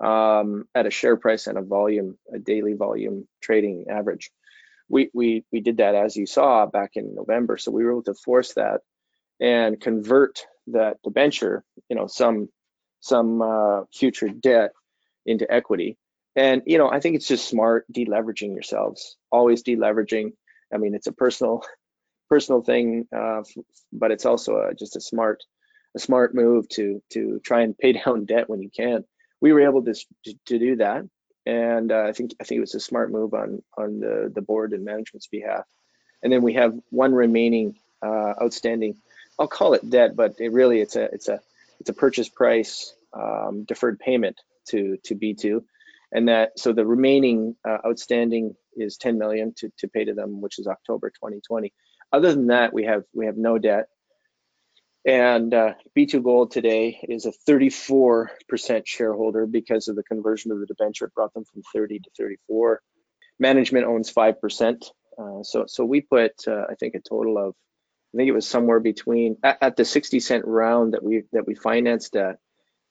[0.00, 4.30] um, at a share price and a volume, a daily volume trading average.
[4.92, 7.56] We, we, we did that as you saw back in November.
[7.56, 8.82] So we were able to force that
[9.40, 12.48] and convert that debenture, you know, some
[13.00, 14.70] some uh, future debt
[15.26, 15.98] into equity.
[16.36, 20.32] And you know, I think it's just smart deleveraging yourselves, always deleveraging.
[20.72, 21.64] I mean, it's a personal
[22.30, 23.42] personal thing, uh,
[23.92, 25.42] but it's also a, just a smart
[25.96, 29.04] a smart move to to try and pay down debt when you can.
[29.40, 29.94] We were able to
[30.46, 31.02] to do that,
[31.46, 34.42] and uh, I think I think it was a smart move on on the the
[34.42, 35.64] board and management's behalf.
[36.22, 38.96] And then we have one remaining uh, outstanding.
[39.38, 41.40] I'll call it debt, but it really it's a it's a
[41.80, 45.64] it's a purchase price um, deferred payment to to B2,
[46.12, 50.40] and that so the remaining uh, outstanding is 10 million to to pay to them,
[50.40, 51.72] which is October 2020
[52.12, 53.88] other than that, we have we have no debt.
[55.04, 60.66] And uh, B2 Gold today is a 34% shareholder because of the conversion of the
[60.66, 61.06] debenture.
[61.06, 62.80] It brought them from 30 to 34.
[63.40, 64.84] Management owns 5%.
[65.18, 67.54] Uh, so so we put uh, I think a total of
[68.14, 71.46] I think it was somewhere between at, at, the 60 cent round that we that
[71.46, 72.38] we financed at.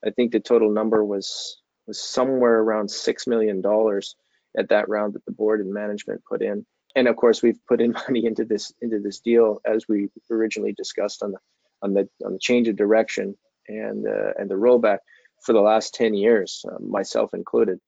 [0.05, 4.16] I think the total number was was somewhere around six million dollars
[4.57, 7.82] at that round that the board and management put in and of course we've put
[7.82, 11.39] in money into this into this deal as we originally discussed on the
[11.82, 13.36] on the on the change of direction
[13.67, 14.99] and uh, and the rollback
[15.41, 17.79] for the last 10 years uh, myself included.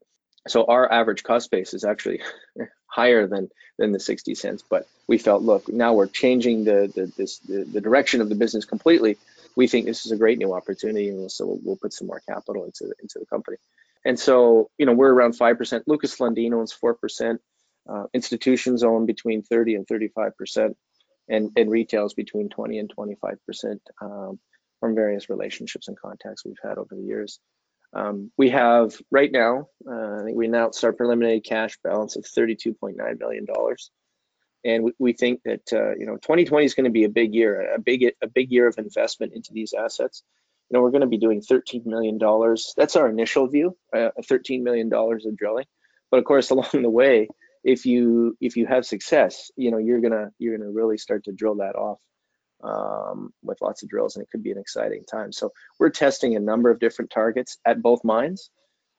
[0.47, 2.21] So our average cost base is actually
[2.87, 7.11] higher than than the 60 cents but we felt look now we're changing the the
[7.17, 9.17] this the, the direction of the business completely.
[9.55, 12.21] We think this is a great new opportunity and so we'll, we'll put some more
[12.27, 13.57] capital into into the company.
[14.05, 17.39] And so you know we're around 5% Lukas Lundin owns 4%
[17.87, 20.77] uh, institutions own between 30 and 35 percent,
[21.29, 24.39] and, and retails between 20 and 25 percent um,
[24.79, 27.39] from various relationships and contacts we've had over the years.
[27.93, 32.23] Um, we have right now, uh, I think we announced our preliminary cash balance of
[32.25, 33.91] 32.9 million dollars,
[34.65, 37.35] and we, we, think that uh, you know 2020 is going to be a big
[37.35, 40.23] year, a big a big year of investment into these assets.
[40.69, 42.73] You know, we're going to be doing 13 million dollars.
[42.75, 45.65] That's our initial view, uh, 13 million dollars of drilling.
[46.09, 47.27] But of course, along the way,
[47.63, 51.31] if you if you have success, you know you're gonna you're gonna really start to
[51.31, 51.99] drill that off
[52.63, 55.31] um, with lots of drills, and it could be an exciting time.
[55.31, 58.49] So we're testing a number of different targets at both mines,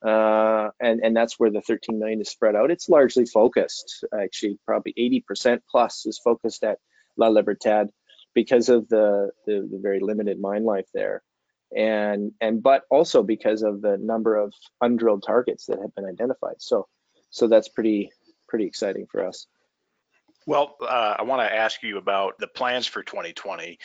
[0.05, 2.71] uh, and and that's where the 13 million is spread out.
[2.71, 6.79] It's largely focused, actually, probably 80% plus is focused at
[7.17, 7.91] La Libertad
[8.35, 11.23] because of the, the the very limited mine life there
[11.77, 14.53] and and but also because of the number of
[14.83, 16.87] undrilled targets that have been identified so
[17.31, 18.11] so that's pretty
[18.55, 19.49] pretty exciting for us.
[20.47, 23.81] Well, uh, I want to ask you about the plans for 2020.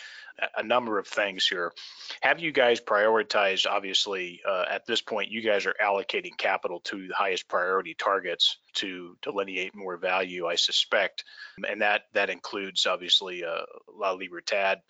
[0.58, 1.74] A number of things here.
[2.22, 3.66] Have you guys prioritized?
[3.66, 8.58] Obviously, uh, at this point, you guys are allocating capital to the highest priority targets
[8.76, 11.24] to delineate more value, I suspect,
[11.68, 13.62] and that that includes obviously uh,
[13.92, 14.82] La Libertad,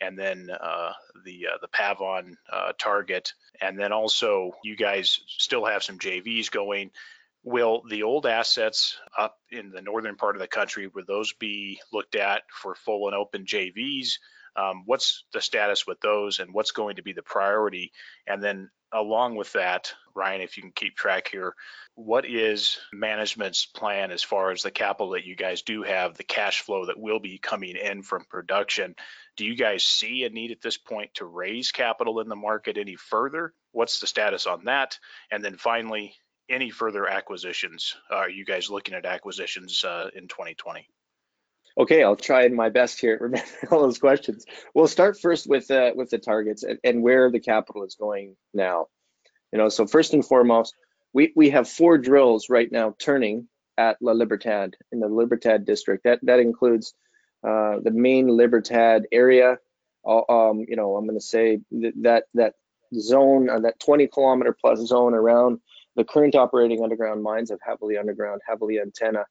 [0.00, 5.64] and then uh, the uh, the Pavon uh, target, and then also you guys still
[5.64, 6.90] have some JVs going
[7.48, 11.80] will the old assets up in the northern part of the country will those be
[11.92, 14.14] looked at for full and open JVs?
[14.56, 17.92] Um, what's the status with those, and what's going to be the priority?
[18.26, 21.54] And then along with that, Ryan, if you can keep track here,
[21.94, 26.24] what is management's plan as far as the capital that you guys do have, the
[26.24, 28.94] cash flow that will be coming in from production?
[29.36, 32.78] Do you guys see a need at this point to raise capital in the market
[32.78, 33.52] any further?
[33.72, 34.98] What's the status on that?
[35.30, 36.14] And then finally,
[36.48, 37.96] any further acquisitions?
[38.10, 40.86] Are you guys looking at acquisitions uh, in 2020?
[41.78, 43.18] Okay, I'll try my best here.
[43.20, 44.44] Remember all those questions.
[44.74, 48.36] We'll start first with uh, with the targets and, and where the capital is going
[48.52, 48.86] now.
[49.52, 50.74] You know, so first and foremost,
[51.12, 56.04] we we have four drills right now turning at La Libertad in the Libertad district.
[56.04, 56.94] That that includes
[57.46, 59.58] uh, the main Libertad area.
[60.04, 61.60] Um, you know, I'm going to say
[62.02, 62.54] that that
[62.98, 65.60] zone, uh, that 20 kilometer plus zone around
[65.98, 69.26] the current operating underground mines of Jabali Underground, Jabali Antenna,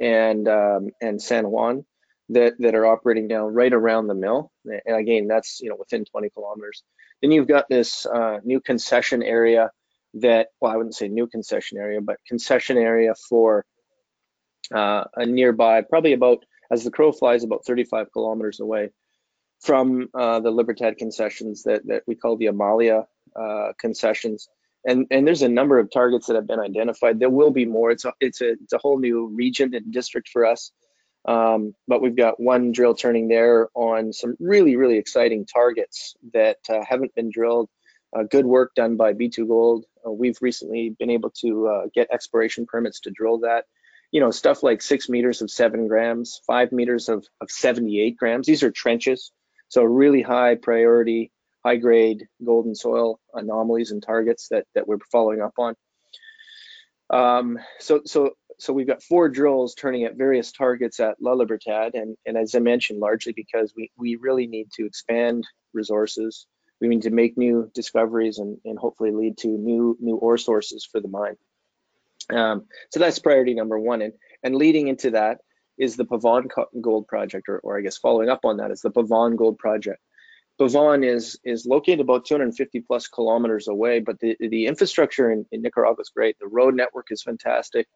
[0.00, 1.84] and um, and San Juan
[2.30, 4.50] that that are operating now right around the mill.
[4.64, 6.82] And again, that's you know within 20 kilometers.
[7.20, 9.70] Then you've got this uh, new concession area
[10.14, 13.66] that well, I wouldn't say new concession area, but concession area for
[14.74, 18.88] uh, a nearby, probably about as the crow flies, about 35 kilometers away
[19.60, 23.06] from uh, the Libertad concessions that that we call the Amalia
[23.38, 24.48] uh, concessions
[24.86, 27.18] and and there's a number of targets that have been identified.
[27.18, 27.90] There will be more.
[27.90, 30.70] It's a it's a it's a whole new region and district for us.
[31.26, 36.58] Um, but we've got one drill turning there on some really really exciting targets that
[36.70, 37.68] uh, haven't been drilled.
[38.16, 39.84] Uh, good work done by B2 Gold.
[40.06, 43.64] Uh, we've recently been able to uh, get exploration permits to drill that.
[44.12, 48.46] You know stuff like six meters of seven grams, five meters of of 78 grams.
[48.46, 49.32] These are trenches,
[49.68, 51.32] so really high priority
[51.66, 55.74] high grade golden soil anomalies and targets that, that we're following up on.
[57.10, 61.94] Um, so, so, so we've got four drills turning at various targets at La Libertad,
[61.94, 66.46] and, and as I mentioned, largely because we, we really need to expand resources.
[66.80, 70.88] We need to make new discoveries and, and hopefully lead to new new ore sources
[70.90, 71.36] for the mine.
[72.30, 74.02] Um, so that's priority number one.
[74.02, 74.12] And,
[74.42, 75.38] and leading into that
[75.78, 76.48] is the Pavon
[76.80, 80.00] Gold Project, or, or I guess following up on that is the Pavon Gold Project.
[80.58, 85.62] Pavon is is located about 250 plus kilometers away, but the, the infrastructure in, in
[85.62, 86.38] Nicaragua is great.
[86.38, 87.86] The road network is fantastic.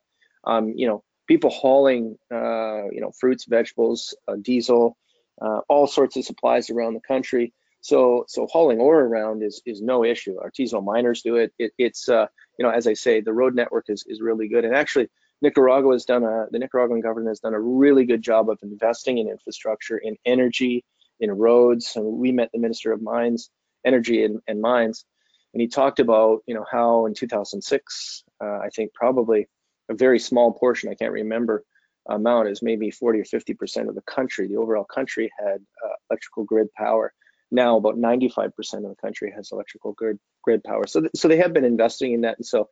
[0.44, 4.96] Um, you know, people hauling, uh, you know, fruits, vegetables, uh, diesel,
[5.40, 7.52] uh, all sorts of supplies around the country.
[7.82, 10.36] So, so hauling ore around is is no issue.
[10.36, 11.52] Artisanal miners do it.
[11.58, 12.26] it it's, uh,
[12.58, 14.66] you know, as I say, the road network is is really good.
[14.66, 15.08] And actually,
[15.40, 19.16] Nicaragua has done a, the Nicaraguan government has done a really good job of investing
[19.16, 20.84] in infrastructure, in energy,
[21.20, 21.92] in roads.
[21.96, 23.50] And we met the Minister of Mines,
[23.84, 25.04] Energy and, and Mines,
[25.52, 29.48] and he talked about, you know, how in 2006, uh, I think probably
[29.88, 31.64] a very small portion, I can't remember
[32.08, 36.44] amount, is maybe 40 or 50% of the country, the overall country had uh, electrical
[36.44, 37.12] grid power.
[37.50, 40.86] Now about 95% of the country has electrical grid grid power.
[40.86, 42.68] So, th so they have been investing in that, and so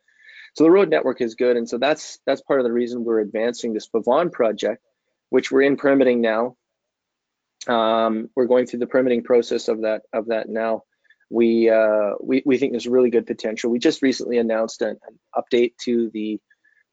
[0.55, 3.19] so the road network is good, and so that's that's part of the reason we're
[3.19, 4.81] advancing this Pavon project,
[5.29, 6.55] which we're in permitting now.
[7.67, 10.83] Um, we're going through the permitting process of that of that now.
[11.29, 13.69] We uh, we we think there's really good potential.
[13.69, 16.39] We just recently announced an, an update to the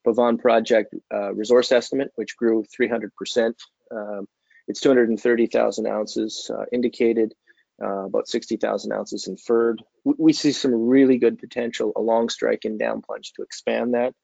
[0.06, 3.54] Pavon project uh, resource estimate, which grew 300%.
[3.90, 4.28] Um,
[4.68, 7.34] it's 230,000 ounces uh, indicated,
[7.82, 9.82] uh, about 60,000 ounces inferred.
[10.04, 14.14] We, we, see some really good potential along strike and down plunge to expand that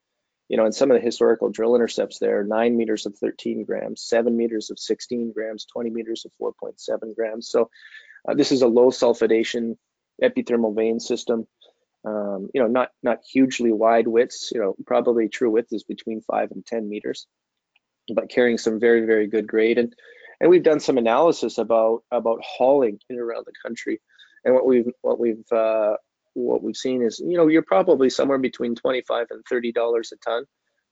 [0.52, 4.02] you know, and some of the historical drill intercepts there, nine meters of 13 grams,
[4.02, 7.48] seven meters of 16 grams, 20 meters of 4.7 grams.
[7.48, 7.70] So
[8.28, 9.78] uh, this is a low sulfidation
[10.22, 11.46] epithermal vein system.
[12.04, 14.50] Um, you know, not not hugely wide widths.
[14.52, 17.26] You know, probably true width is between five and 10 meters,
[18.14, 19.78] but carrying some very very good grade.
[19.78, 19.94] And
[20.38, 24.02] and we've done some analysis about about hauling in around the country.
[24.44, 25.94] And what we've what we've uh,
[26.34, 30.16] what we've seen is, you know, you're probably somewhere between 25 and 30 dollars a
[30.16, 30.44] ton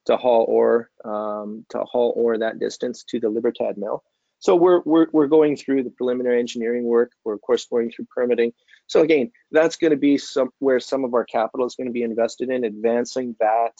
[0.06, 4.02] to haul ore um, to haul ore that distance to the Libertad mill.
[4.38, 7.12] So we're we're we're going through the preliminary engineering work.
[7.24, 8.52] We're of course going through permitting.
[8.86, 11.92] So again, that's going to be some where some of our capital is going to
[11.92, 13.72] be invested in advancing that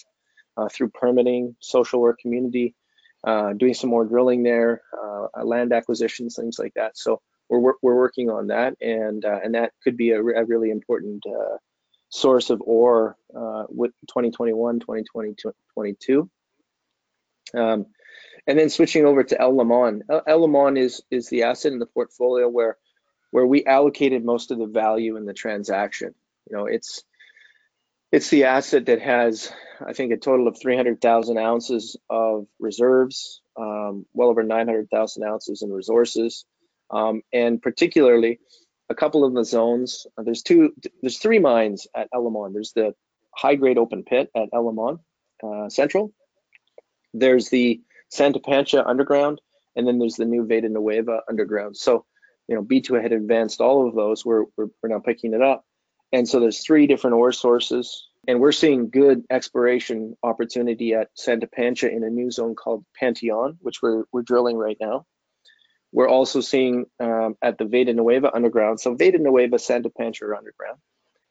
[0.57, 2.75] uh, through permitting, social work, community,
[3.25, 6.97] uh, doing some more drilling there, uh, land acquisitions, things like that.
[6.97, 7.23] So
[7.59, 11.25] we're we're working on that, and uh, and that could be a, a really important
[11.27, 11.57] uh,
[12.09, 16.31] source of ore uh, with 2021, 2022.
[17.53, 17.87] Um,
[18.47, 20.03] and then switching over to El Limon.
[20.27, 22.77] El, Limon is is the asset in the portfolio where
[23.31, 26.15] where we allocated most of the value in the transaction.
[26.49, 27.03] You know, it's
[28.13, 29.53] it's the asset that has,
[29.85, 35.71] I think, a total of 300,000 ounces of reserves, um, well over 900,000 ounces in
[35.71, 36.45] resources,
[36.91, 38.39] um, and particularly
[38.89, 40.07] a couple of the zones.
[40.19, 42.53] Uh, there's two, there's three mines at El Limon.
[42.53, 42.95] There's the
[43.35, 44.99] high grade open pit at El Limon
[45.43, 46.13] uh, Central.
[47.15, 47.81] There's the
[48.11, 49.41] Santa Pancha underground,
[49.77, 51.77] and then there's the new Veta Nueva underground.
[51.77, 52.05] So,
[52.49, 54.25] you know, B2 had advanced all of those.
[54.25, 55.65] We're, we're, we're now picking it up.
[56.13, 61.47] And so there's three different ore sources, and we're seeing good exploration opportunity at Santa
[61.47, 65.07] Pancha in a new zone called Panteon, which we're, we're drilling right now.
[65.93, 68.81] We're also seeing um, at the Veta Nueva underground.
[68.81, 70.79] So Veta Nueva, Santa Pancha are underground.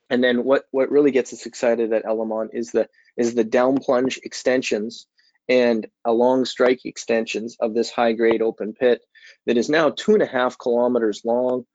[0.10, 3.43] And then what, what really gets us excited at El Limon is the is the
[3.43, 5.05] down plunge extensions
[5.47, 9.01] and along strike extensions of this high grade open pit
[9.45, 11.66] that is now two and a half kilometers long.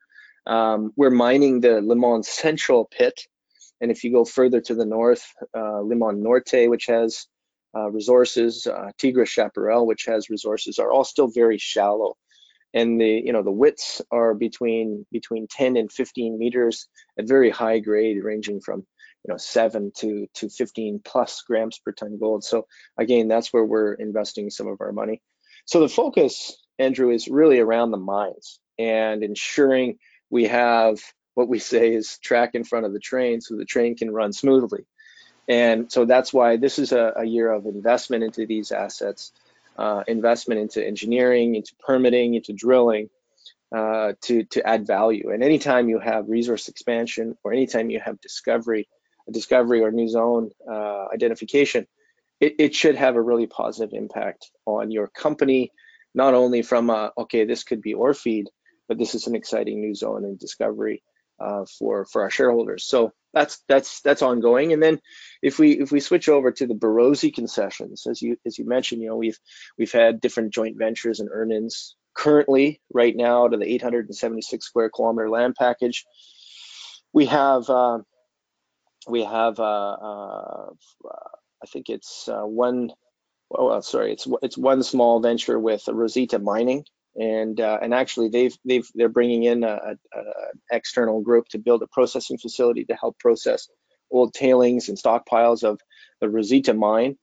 [0.47, 3.21] Um, we're mining the Limon Central pit.
[3.81, 5.27] And if you go further to the north,
[5.57, 7.27] uh, Limon Norte, which has
[7.77, 12.17] uh, resources, uh, Tigre Chaparral, which has resources, are all still very shallow
[12.75, 17.51] and the you know the widths are between between 10 and 15 meters at very
[17.51, 18.81] high grade ranging from
[19.25, 22.45] you know 7 to to 15 plus grams per ton gold.
[22.45, 22.67] So
[22.99, 25.23] again that's where we're investing some of our money.
[25.65, 29.99] So the focus andrew is really around the mines and ensuring
[30.29, 30.99] we have
[31.35, 34.33] what we say is track in front of the train so the train can run
[34.33, 34.85] smoothly.
[35.49, 39.33] And so that's why this is a, a year of investment into these assets
[39.79, 43.09] uh, investment into engineering, into permitting, into drilling
[43.75, 45.31] uh, to, to add value.
[45.31, 48.89] And anytime you have resource expansion or anytime you have discovery,
[49.29, 51.87] a discovery or new zone uh, identification,
[52.41, 55.73] it, it should have a really positive impact on your company,
[56.15, 58.49] not only from, a, okay, this could be ore feed,
[58.87, 61.03] but this is an exciting new zone and discovery
[61.41, 62.85] uh, for, for our shareholders.
[62.85, 64.73] So that's that's that's ongoing.
[64.73, 65.01] And then
[65.43, 69.03] if we if we switch over to the Borosi concessions, as you as you mentioned,
[69.03, 69.39] you know we've
[69.77, 75.29] we've had different joint ventures and earn-ins currently right now to the 876 square kilometer
[75.29, 76.05] land package.
[77.13, 77.99] We have uh,
[79.09, 80.71] we have uh, uh,
[81.05, 82.93] I think it's uh, one.
[83.57, 86.85] Oh, sorry, it's it's one small venture with Rosita Mining,
[87.17, 89.97] and uh, and actually they've they've they're bringing in a,
[90.71, 93.69] external group to build a processing facility to help process
[94.11, 95.81] old tailings and stockpiles of
[96.21, 97.17] the Rosita mine.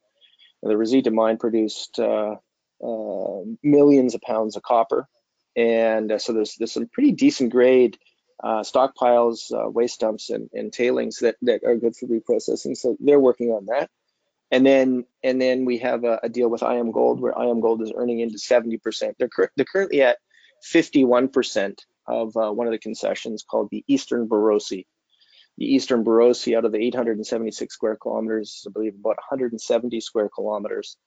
[0.62, 2.36] And the Rosita mine produced uh,
[2.84, 5.08] uh, millions of pounds of copper,
[5.56, 7.98] and uh, so there's there's some pretty decent grade
[8.44, 12.78] uh, stockpiles, uh, waste dumps, and, and tailings that that are good for reprocessing.
[12.78, 13.90] So they're working on that.
[14.52, 18.20] And then and then we have a, a deal with IAMGOLD where IAMGOLD is earning
[18.20, 19.14] into 70%.
[19.18, 20.18] They're, cur they're currently at
[20.74, 24.86] 51% of uh, one of the concessions called the Eastern Borosi.
[25.58, 30.98] The Eastern Borosi out of the 876 square kilometers, I believe about 170 square kilometers.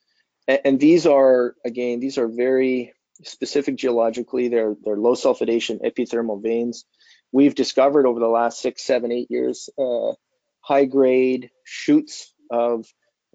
[0.46, 2.92] And, and these are, again, these are very
[3.22, 4.48] specific geologically.
[4.48, 6.84] They're, they're low sulfidation epithermal veins.
[7.32, 10.12] We've discovered over the last six, seven, eight years, uh,
[10.60, 12.86] high grade shoots of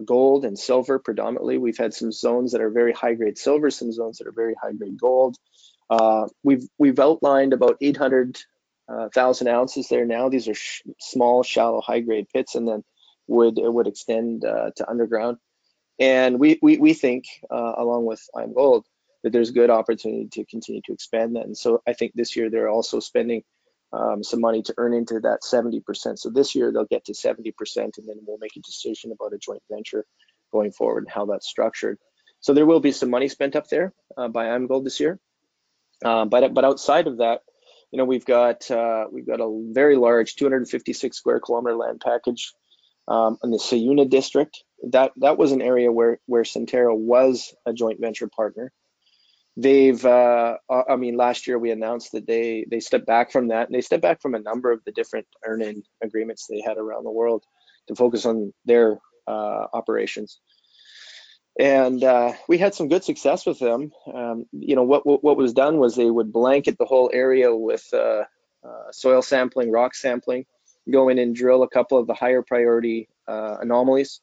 [0.06, 1.58] gold and silver predominantly.
[1.58, 4.56] We've had some zones that are very high grade silver, some zones that are very
[4.62, 5.38] high grade gold.
[5.90, 10.30] Uh, we've we've outlined about 800,000 uh, ounces there now.
[10.30, 12.84] These are sh small, shallow, high grade pits, and then
[13.28, 15.38] would it would extend uh, to underground.
[16.00, 18.84] And we we, we think, uh, along with IAMGOLD
[19.24, 21.46] that there's good opportunity to continue to expand that.
[21.46, 23.44] And so I think this year they're also spending
[23.92, 26.20] um, some money to earn into that 70%.
[26.20, 29.38] So this year they'll get to 70% and then we'll make a decision about a
[29.38, 30.06] joint venture
[30.52, 31.98] going forward and how that's structured.
[32.42, 35.20] So there will be some money spent up there uh, by IAMGOLD this year.
[36.04, 37.42] Uh, but but outside of that,
[37.92, 42.54] you know, we've got uh, we've got a very large 256 square kilometer land package
[43.08, 44.64] um, in the Siuna district.
[44.92, 48.72] That that was an area where where Centerra was a joint venture partner
[49.62, 53.50] they've uh, uh, i mean last year we announced that they they stepped back from
[53.50, 56.78] that and they stepped back from a number of the different earn-in agreements they had
[56.78, 57.44] around the world
[57.88, 60.40] to focus on their uh, operations.
[61.60, 63.92] And uh, we had some good success with them.
[64.14, 67.54] Um, you know what, what, what was done was they would blanket the whole area
[67.54, 68.24] with uh,
[68.64, 70.46] uh, soil sampling rock sampling
[70.90, 74.22] go in and drill a couple of the higher priority anomalies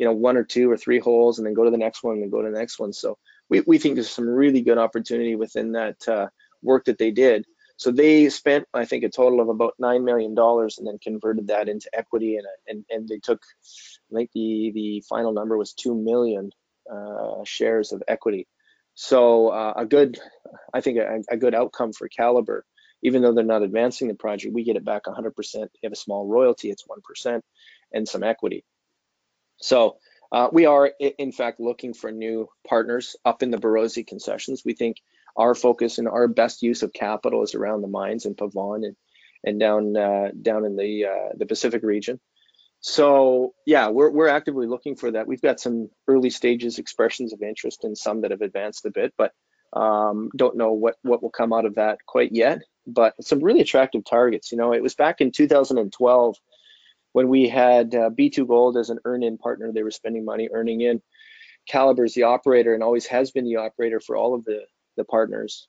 [0.00, 2.16] you know one or two or three holes and then go to the next one
[2.16, 2.92] and go to the next one.
[2.92, 3.18] So
[3.50, 6.28] we, we think there's some really good opportunity within that uh,
[6.62, 7.44] work that they did.
[7.76, 11.48] So they spent, I think, a total of about nine million dollars, and then converted
[11.48, 13.42] that into equity, and and and they took,
[14.12, 16.50] I think the the final number was two million
[16.90, 18.46] uh, shares of equity.
[18.94, 20.18] So uh, a good,
[20.74, 22.62] I think, a, a, good outcome for Calibre.
[23.02, 25.32] Even though they're not advancing the project, we get it back 100%.
[25.54, 27.42] They have a small royalty, it's one percent,
[27.94, 28.62] and some equity.
[29.62, 29.96] So
[30.32, 30.86] uh, we are,
[31.18, 34.62] in fact, looking for new partners up in the Borosi concessions.
[34.64, 34.98] We think
[35.36, 38.96] our focus and our best use of capital is around the mines in Pavon and
[39.42, 42.20] and down uh, down in the uh, the Pacific region.
[42.80, 45.26] So yeah, we're we're actively looking for that.
[45.26, 49.14] We've got some early stages expressions of interest and some that have advanced a bit,
[49.16, 49.32] but
[49.72, 52.62] um, don't know what what will come out of that quite yet.
[52.86, 54.52] But some really attractive targets.
[54.52, 56.36] You know, it was back in 2012
[57.12, 61.02] when we had uh, B2Gold as an earn-in partner, they were spending money earning in.
[61.68, 64.60] Calibre's the operator and always has been the operator for all of the
[64.96, 65.68] the partners.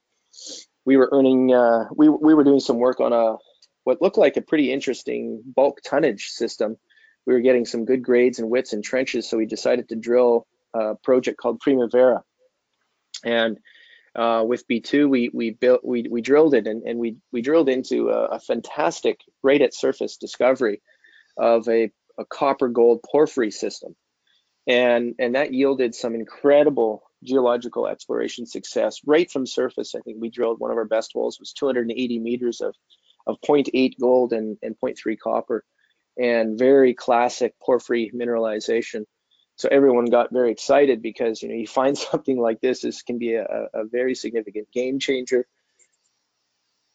[0.86, 3.36] We were earning, uh, we we were doing some work on a
[3.84, 6.78] what looked like a pretty interesting bulk tonnage system.
[7.26, 10.48] We were getting some good grades and widths and trenches, so we decided to drill
[10.74, 12.24] a project called Primavera.
[13.24, 13.60] And
[14.16, 17.70] uh, with B2, we we built we we drilled it and, and we we drilled
[17.70, 20.82] into a, a fantastic right at surface discovery
[21.38, 23.96] of a, a copper gold porphyry system.
[24.68, 29.96] And, and that yielded some incredible geological exploration success right from surface.
[29.96, 32.76] I think we drilled one of our best holes was 280 meters of,
[33.28, 35.64] of 0.8 gold and, and 0.3 copper
[36.18, 39.06] and very classic porphyry mineralization.
[39.56, 43.18] So everyone got very excited because you know you find something like this, this can
[43.18, 45.48] be a, a very significant game changer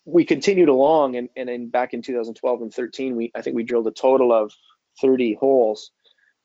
[0.06, 3.64] we continued along and, and in back in 2012 and 13 we i think we
[3.64, 4.52] drilled a total of
[5.00, 5.90] 30 holes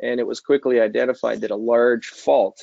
[0.02, 2.60] and it was quickly identified that a large fault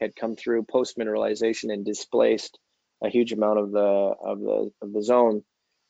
[0.00, 2.58] had come through post mineralization and displaced
[3.02, 5.42] a huge amount of the of the of the zone.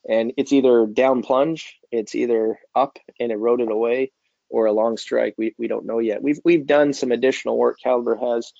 [0.09, 4.11] And it's either down plunge it's either up and eroded away
[4.49, 6.21] or a long strike we, we don't know yet.
[6.21, 8.51] We've we've done some additional work calibre has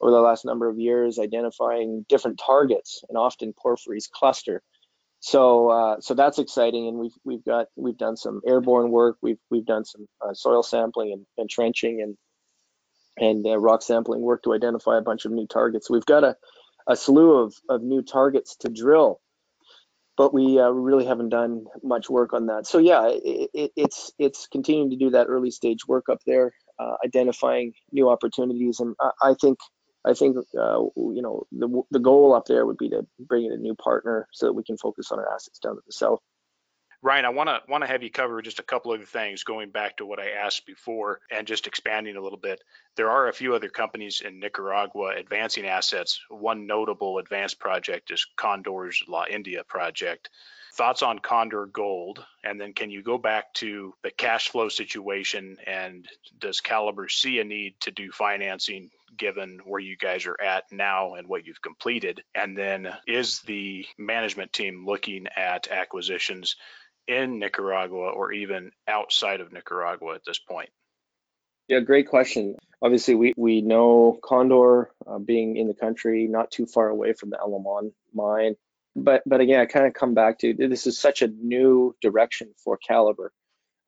[0.00, 4.62] over the last number of years identifying different targets and often porphyries cluster
[5.20, 9.16] so uh, so that's exciting, and we've we've got we've done some airborne work.
[9.22, 12.16] We've we've done some uh, soil sampling and, and trenching and
[13.18, 15.90] and uh, rock sampling work to identify a bunch of new targets.
[15.90, 16.36] We've got a
[16.86, 19.20] a slew of of new targets to drill,
[20.16, 22.66] but we uh, really haven't done much work on that.
[22.66, 26.52] So yeah, it, it, it's it's continuing to do that early stage work up there,
[26.78, 29.58] uh, identifying new opportunities, and I, I think
[30.06, 33.52] I think uh, you know the the goal up there would be to bring in
[33.52, 36.20] a new partner so that we can focus on our assets down to the south.
[37.02, 39.70] Ryan, I want to want to have you cover just a couple of things going
[39.70, 42.60] back to what I asked before and just expanding a little bit.
[42.96, 46.20] There are a few other companies in Nicaragua advancing assets.
[46.30, 50.30] One notable advanced project is Condor's La India project.
[50.76, 55.56] Thoughts on Condor Gold, and then can you go back to the cash flow situation
[55.66, 56.06] and
[56.38, 61.14] does Calibre see a need to do financing given where you guys are at now
[61.14, 62.22] and what you've completed?
[62.34, 66.56] And then is the management team looking at acquisitions
[67.08, 70.68] in Nicaragua or even outside of Nicaragua at this point?
[71.68, 72.56] Yeah, great question.
[72.82, 77.30] Obviously, we, we know Condor uh, being in the country, not too far away from
[77.30, 78.56] the El Limon mine.
[78.96, 82.54] But but again, I kind of come back to this is such a new direction
[82.64, 83.28] for Calibre.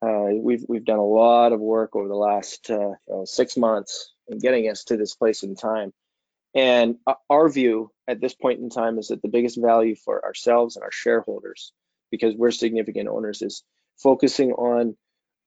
[0.03, 2.93] Uh, we've we've done a lot of work over the last uh,
[3.25, 5.91] six months in getting us to this place in time.
[6.53, 6.97] And
[7.29, 10.83] our view at this point in time is that the biggest value for ourselves and
[10.83, 11.73] our shareholders,
[12.11, 13.63] because we're significant owners, is
[13.97, 14.95] focusing on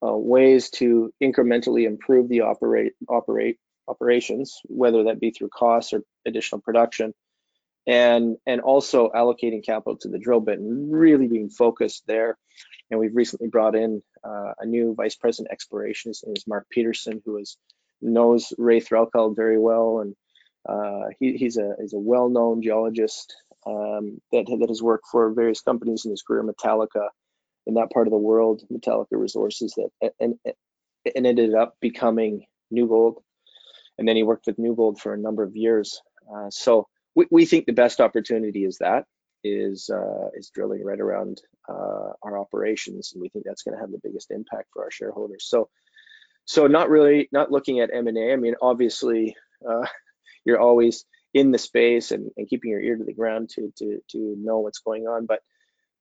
[0.04, 6.02] uh, ways to incrementally improve the operate operate operations, whether that be through costs or
[6.26, 7.14] additional production,
[7.86, 12.38] and and also allocating capital to the drill bit and really being focused there.
[12.90, 16.10] And we've recently brought in uh, a new vice president exploration.
[16.10, 17.56] His name is Mark Peterson, who is
[18.00, 20.14] knows Ray Threlkeld very well, and
[20.68, 23.34] uh, he, he's a he's a well-known geologist
[23.66, 27.08] um, that that has worked for various companies in his career, Metallica,
[27.66, 30.34] in that part of the world, Metallica Resources, that and
[31.16, 33.22] and ended up becoming New Gold,
[33.98, 36.00] and then he worked with New Gold for a number of years.
[36.32, 39.06] Uh, so we, we think the best opportunity is that
[39.44, 43.80] is uh, is drilling right around uh, our operations, and we think that's going to
[43.80, 45.44] have the biggest impact for our shareholders.
[45.46, 45.68] So,
[46.44, 48.32] so not really not looking at M and A.
[48.32, 49.36] I mean, obviously,
[49.68, 49.86] uh,
[50.44, 51.04] you're always
[51.34, 54.60] in the space and, and keeping your ear to the ground to to to know
[54.60, 55.40] what's going on, but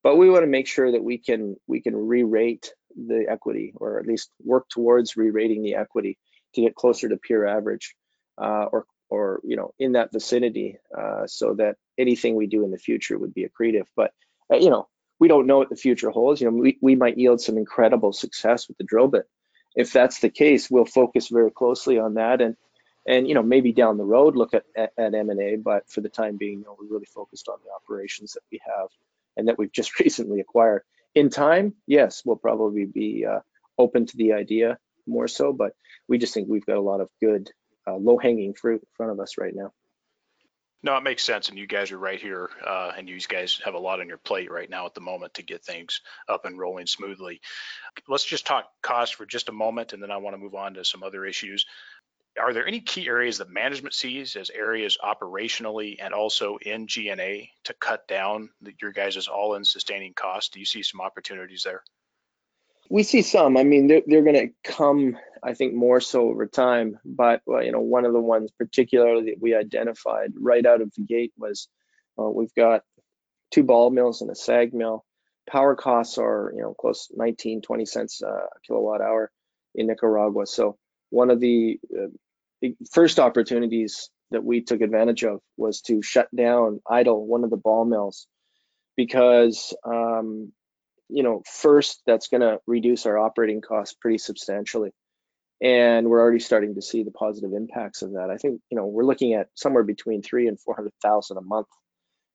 [0.02, 3.98] but we want to make sure that we can we can re-rate the equity, or
[3.98, 6.18] at least work towards re-rating the equity
[6.54, 7.94] to get closer to peer average,
[8.38, 12.70] uh, or or you know in that vicinity uh, so that anything we do in
[12.70, 13.86] the future would be accretive.
[13.94, 14.12] But
[14.50, 14.88] uh, you know
[15.18, 16.40] we don't know what the future holds.
[16.40, 19.28] You know we, we might yield some incredible success with the drill bit
[19.74, 22.56] if that's the case we'll focus very closely on that and
[23.06, 26.08] and you know maybe down the road look at, at, at m&a but for the
[26.08, 28.88] time being you know, we're really focused on the operations that we have
[29.36, 30.82] and that we've just recently acquired.
[31.14, 33.40] In time yes we'll probably be uh,
[33.78, 35.74] open to the idea more so but
[36.08, 37.50] we just think we've got a lot of good
[37.86, 39.72] uh, low hanging fruit in front of us right now.
[40.84, 43.74] No, it makes sense, and you guys are right here, uh, and you guys have
[43.74, 46.58] a lot on your plate right now at the moment to get things up and
[46.58, 47.40] rolling smoothly.
[48.08, 50.74] Let's just talk cost for just a moment, and then I want to move on
[50.74, 51.66] to some other issues.
[52.40, 57.50] Are there any key areas that management sees as areas operationally and also in G&A
[57.64, 60.52] to cut down that your guys' all-in sustaining cost?
[60.52, 61.84] Do you see some opportunities there?
[62.88, 63.56] We see some.
[63.56, 66.98] I mean, they're, they're going to come, I think, more so over time.
[67.04, 70.92] But well, you know, one of the ones particularly that we identified right out of
[70.96, 71.68] the gate was
[72.18, 72.82] uh, we've got
[73.50, 75.04] two ball mills and a SAG mill.
[75.48, 79.30] Power costs are, you know, close 19, 20 cents a kilowatt hour
[79.74, 80.46] in Nicaragua.
[80.46, 80.78] So
[81.10, 86.80] one of the, uh, first opportunities that we took advantage of was to shut down,
[86.88, 88.28] idle one of the ball mills
[88.96, 90.52] because um,
[91.12, 94.92] you know, first that's going to reduce our operating costs pretty substantially.
[95.62, 98.30] And we're already starting to see the positive impacts of that.
[98.30, 101.68] I think, you know, we're looking at somewhere between three and 400,000 a month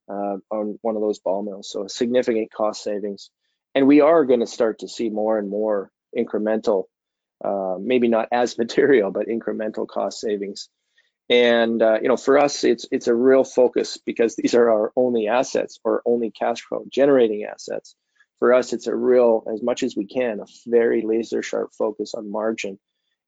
[0.10, 1.70] uh, on one of those ball mills.
[1.70, 3.30] So a significant cost savings.
[3.76, 6.86] And we are going to start to see more and more incremental,
[7.44, 10.70] uh, maybe not as material, but incremental cost savings.
[11.30, 14.94] And uh, you know, for us, it's it's a real focus because these are our
[14.96, 17.98] only assets or only cash flow generating assets
[18.40, 22.14] for us, it's a real, as much as we can, a very laser sharp focus
[22.14, 22.78] on margin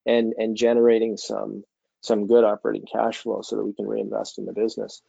[0.05, 1.63] and and generating some
[2.01, 5.01] some good operating cash flow so that we can reinvest in the business.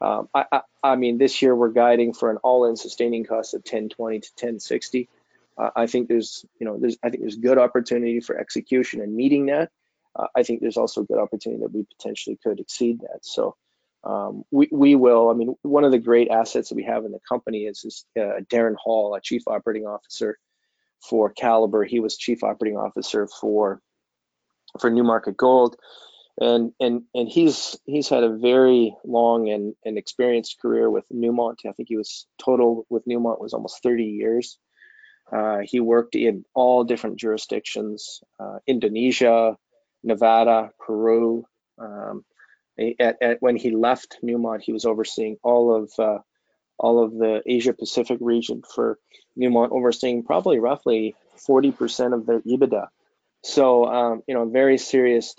[0.00, 3.58] Um, I, I, I, mean, this year we're guiding for an all-in sustaining cost of
[3.58, 5.08] 1020 to 1060.
[5.56, 9.14] Uh, I think there's, you know, there's, I think there's good opportunity for execution and
[9.14, 9.70] meeting that.
[10.14, 13.18] Uh, I think there's also good opportunity that we potentially could exceed that.
[13.22, 13.56] So,
[14.04, 15.30] um, we, we will.
[15.30, 18.04] I mean, one of the great assets that we have in the company is, is
[18.16, 20.38] uh, Darren Hall, a chief operating officer
[21.00, 21.88] for Calibre.
[21.88, 23.80] He was chief operating officer for
[24.80, 25.76] for Newmarket Gold,
[26.40, 31.66] and and and he's he's had a very long and, and experienced career with Newmont.
[31.66, 34.58] I think he was total with Newmont was almost 30 years.
[35.30, 39.56] Uh, he worked in all different jurisdictions: uh, Indonesia,
[40.02, 41.44] Nevada, Peru.
[41.78, 42.24] Um,
[43.00, 46.18] at, at, when he left Newmont, he was overseeing all of uh,
[46.78, 48.98] all of the Asia Pacific region for
[49.36, 52.88] Newmont, overseeing probably roughly 40% of their EBITDA.
[53.44, 55.34] So, um, you know, a very serious,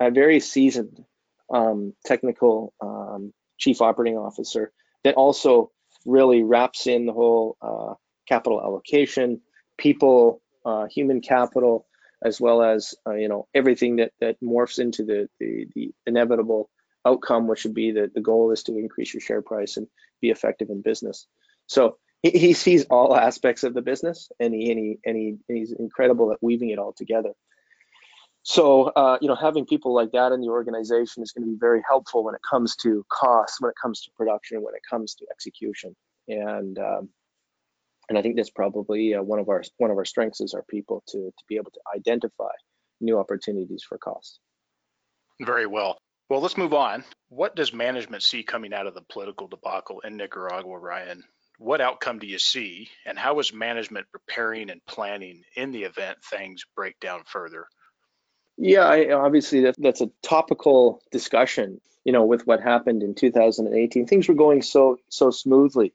[0.00, 1.04] a very seasoned
[1.52, 4.72] um, technical um, chief operating officer
[5.04, 5.70] that also
[6.04, 7.94] really wraps in the whole uh,
[8.28, 9.40] capital allocation,
[9.78, 11.86] people, uh, human capital,
[12.22, 16.70] as well as uh, you know everything that that morphs into the the, the inevitable
[17.06, 19.86] outcome, which would be that the goal is to increase your share price and
[20.20, 21.26] be effective in business.
[21.66, 25.36] So he, he sees all aspects of the business, and he and he and, he,
[25.48, 27.32] and he's incredible at weaving it all together.
[28.44, 31.58] So uh, you know, having people like that in the organization is going to be
[31.58, 35.14] very helpful when it comes to costs, when it comes to production, when it comes
[35.14, 35.96] to execution,
[36.28, 37.08] and um,
[38.10, 40.64] and I think that's probably uh, one of our one of our strengths is our
[40.68, 42.50] people to to be able to identify
[43.00, 44.38] new opportunities for costs.
[45.40, 45.96] Very well.
[46.28, 47.02] Well, let's move on.
[47.28, 51.24] What does management see coming out of the political debacle in Nicaragua, Ryan?
[51.58, 56.18] What outcome do you see, and how is management preparing and planning in the event
[56.30, 57.66] things break down further?
[58.56, 61.80] Yeah, I, obviously that, that's a topical discussion.
[62.04, 65.92] You know, with what happened in 2018, things were going so so smoothly,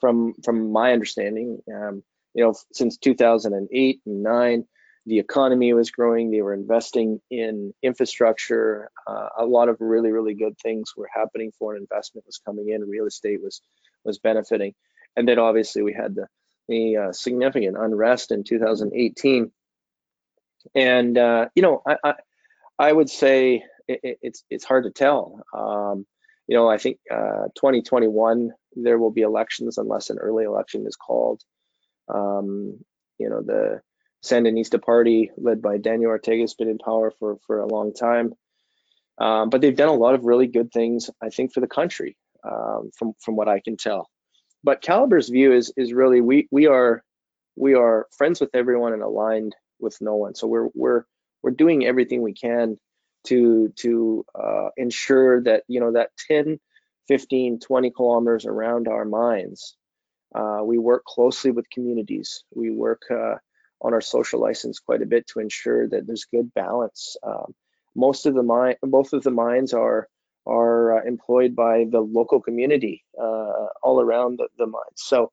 [0.00, 1.60] from from my understanding.
[1.72, 2.02] Um,
[2.34, 4.64] you know, since 2008 and nine,
[5.04, 6.30] the economy was growing.
[6.30, 8.90] They were investing in infrastructure.
[9.06, 11.52] Uh, a lot of really, really good things were happening.
[11.58, 12.88] Foreign investment was coming in.
[12.88, 13.60] Real estate was
[14.04, 14.74] was benefiting.
[15.16, 16.26] And then obviously we had the,
[16.68, 19.52] the uh, significant unrest in 2018.
[20.74, 22.14] And uh, you know, I, I,
[22.78, 25.42] I would say it, it's it's hard to tell.
[25.54, 26.06] Um,
[26.48, 30.96] you know, I think uh, 2021 there will be elections unless an early election is
[30.96, 31.42] called.
[32.12, 32.78] Um,
[33.18, 33.80] you know, the
[34.24, 38.32] Sandinista party led by Daniel Ortega has been in power for, for a long time.
[39.18, 42.16] Um, but they've done a lot of really good things, I think, for the country,
[42.44, 44.08] um, from from what I can tell.
[44.64, 47.04] But Calibre's view is is really we we are
[47.56, 50.34] we are friends with everyone and aligned with no one.
[50.34, 51.04] So we're we're
[51.42, 52.78] we're doing everything we can
[53.24, 56.58] to to uh, ensure that you know that 10,
[57.08, 59.76] 15, 20 kilometers around our mines,
[60.34, 62.44] uh, we work closely with communities.
[62.54, 63.36] We work uh,
[63.80, 67.16] on our social license quite a bit to ensure that there's good balance.
[67.22, 67.54] Um,
[67.94, 70.08] most of the mine, both of the mines are
[70.46, 74.96] are uh, employed by the local community uh, all around the, the mines.
[74.96, 75.30] So,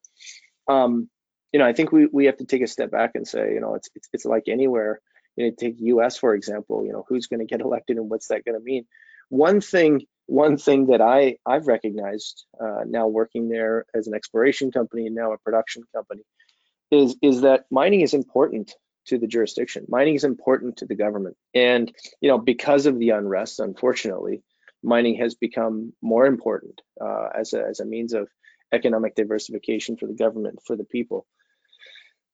[0.68, 1.10] um,
[1.52, 3.60] you know, I think we, we have to take a step back and say, you
[3.60, 5.02] know, it's it's, it's like anywhere.
[5.36, 6.18] You know, take U.S.
[6.18, 6.86] for example.
[6.86, 8.86] You know, who's going to get elected and what's that going to mean?
[9.30, 14.72] One thing one thing that I I've recognized uh, now working there as an exploration
[14.72, 16.22] company and now a production company
[16.92, 18.74] is is that mining is important
[19.08, 19.86] to the jurisdiction.
[19.88, 21.92] Mining is important to the government, and
[22.22, 24.44] you know because of the unrest, unfortunately,
[24.84, 28.30] mining has become more important uh, as a as a means of
[28.72, 31.26] economic diversification for the government for the people.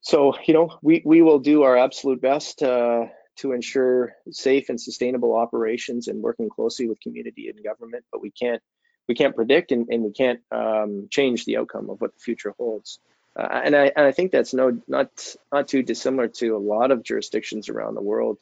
[0.06, 4.80] So you know we we will do our absolute best uh, to ensure safe and
[4.80, 8.62] sustainable operations and working closely with community and government, but we can't
[9.08, 12.54] we can't predict and, and we can't um, change the outcome of what the future
[12.56, 13.00] holds.
[13.36, 15.10] Uh, and I and I think that's no not
[15.52, 18.38] not too dissimilar to a lot of jurisdictions around the world.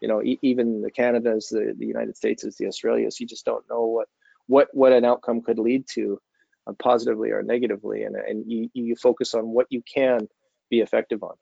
[0.00, 3.20] You know, e even the Canadas, the, the United States, is the Australias.
[3.20, 4.08] You just don't know what
[4.46, 6.22] what what an outcome could lead to,
[6.66, 10.26] uh, positively or negatively, and and you you focus on what you can
[10.72, 11.36] be effective on.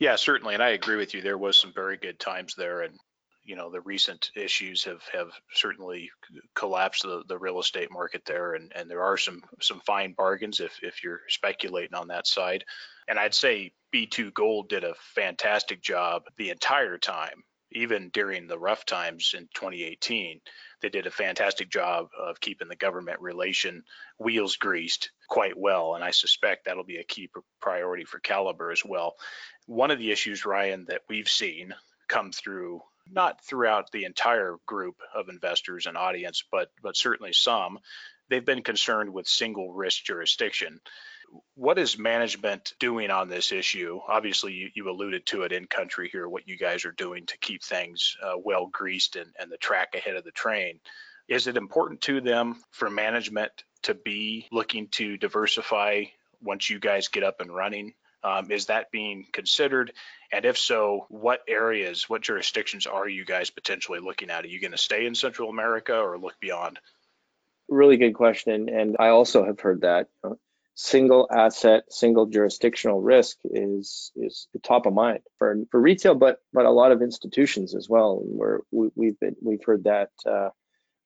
[0.00, 1.22] Yeah, certainly, and I agree with you.
[1.22, 2.98] There was some very good times there, and
[3.44, 6.10] you know the recent issues have have certainly
[6.54, 10.60] collapsed the, the real estate market there and and there are some some fine bargains
[10.60, 12.64] if if you're speculating on that side
[13.06, 18.58] and i'd say b2 gold did a fantastic job the entire time even during the
[18.58, 20.40] rough times in 2018
[20.80, 23.82] they did a fantastic job of keeping the government relation
[24.18, 27.28] wheels greased quite well and i suspect that'll be a key
[27.60, 29.14] priority for calibre as well
[29.66, 31.74] one of the issues ryan that we've seen
[32.08, 37.78] come through not throughout the entire group of investors and audience, but but certainly some,
[38.28, 40.80] they've been concerned with single risk jurisdiction.
[41.54, 43.98] What is management doing on this issue?
[44.06, 47.38] Obviously, you, you alluded to it in country here, what you guys are doing to
[47.38, 50.78] keep things uh, well greased and, and the track ahead of the train.
[51.26, 56.04] Is it important to them for management to be looking to diversify
[56.42, 57.94] once you guys get up and running?
[58.22, 59.92] Um, is that being considered?
[60.32, 64.44] And if so, what areas, what jurisdictions are you guys potentially looking at?
[64.44, 66.78] Are you going to stay in Central America or look beyond?
[67.68, 68.68] Really good question.
[68.68, 70.08] And I also have heard that
[70.74, 76.66] single asset, single jurisdictional risk is is top of mind for for retail, but but
[76.66, 78.20] a lot of institutions as well.
[78.22, 80.50] Where we, we've been we've heard that uh,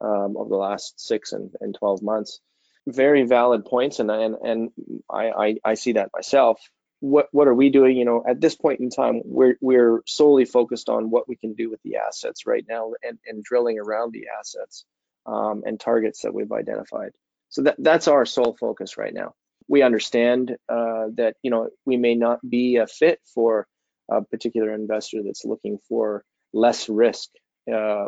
[0.01, 2.41] um, over the last six and, and 12 months.
[2.89, 4.71] Very valid points, and and and
[5.11, 6.61] I, I I see that myself.
[7.01, 7.97] What what are we doing?
[7.99, 11.55] You know, at this point in time, we're we're solely focused on what we can
[11.55, 14.87] do with the assets right now, and and drilling around the assets
[15.27, 17.13] um, and targets that we've identified.
[17.51, 19.35] So that that's our sole focus right now
[19.69, 23.67] we understand uh, that you know we may not be a fit for
[24.11, 27.31] a particular investor that's looking for less risk
[27.73, 28.07] uh,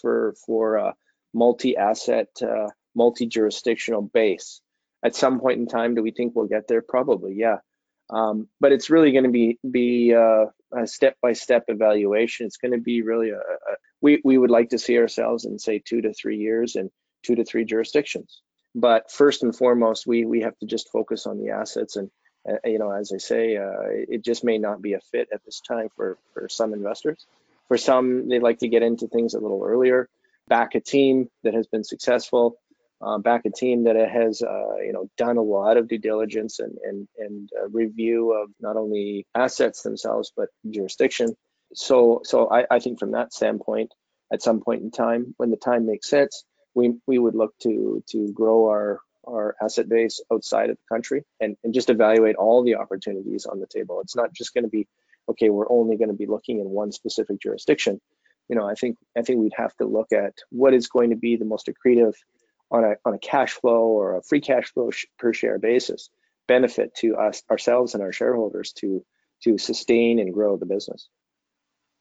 [0.00, 0.94] for for a
[1.34, 4.60] multi-asset, uh, multi-jurisdictional base.
[5.04, 6.82] At some point in time, do we think we'll get there?
[6.82, 7.58] Probably, yeah.
[8.10, 12.46] Um, but it's really going to be be uh, a step-by-step evaluation.
[12.46, 15.58] It's going to be really a, a we we would like to see ourselves in
[15.58, 16.90] say two to three years in
[17.22, 18.42] two to three jurisdictions.
[18.74, 22.10] But first and foremost, we we have to just focus on the assets and
[22.48, 25.44] uh, you know, as I say, uh, it just may not be a fit at
[25.44, 27.26] this time for for some investors.
[27.68, 30.08] For some, they'd like to get into things a little earlier,
[30.48, 32.58] back a team that has been successful,
[33.02, 36.60] uh, back a team that has uh, you know done a lot of due diligence
[36.60, 41.34] and and and review of not only assets themselves but jurisdiction.
[41.74, 43.92] So so I, I think from that standpoint,
[44.32, 46.44] at some point in time, when the time makes sense,
[46.74, 51.22] we we would look to to grow our our asset base outside of the country
[51.40, 54.00] and, and just evaluate all the opportunities on the table.
[54.00, 54.88] It's not just going to be,
[55.28, 58.00] okay, we're only going to be looking in one specific jurisdiction.
[58.48, 61.16] You know, I think I think we'd have to look at what is going to
[61.16, 62.14] be the most accretive
[62.72, 66.08] on a on a cash flow or a free cash flow per share basis
[66.48, 69.04] benefit to us ourselves and our shareholders to
[69.44, 71.08] to sustain and grow the business.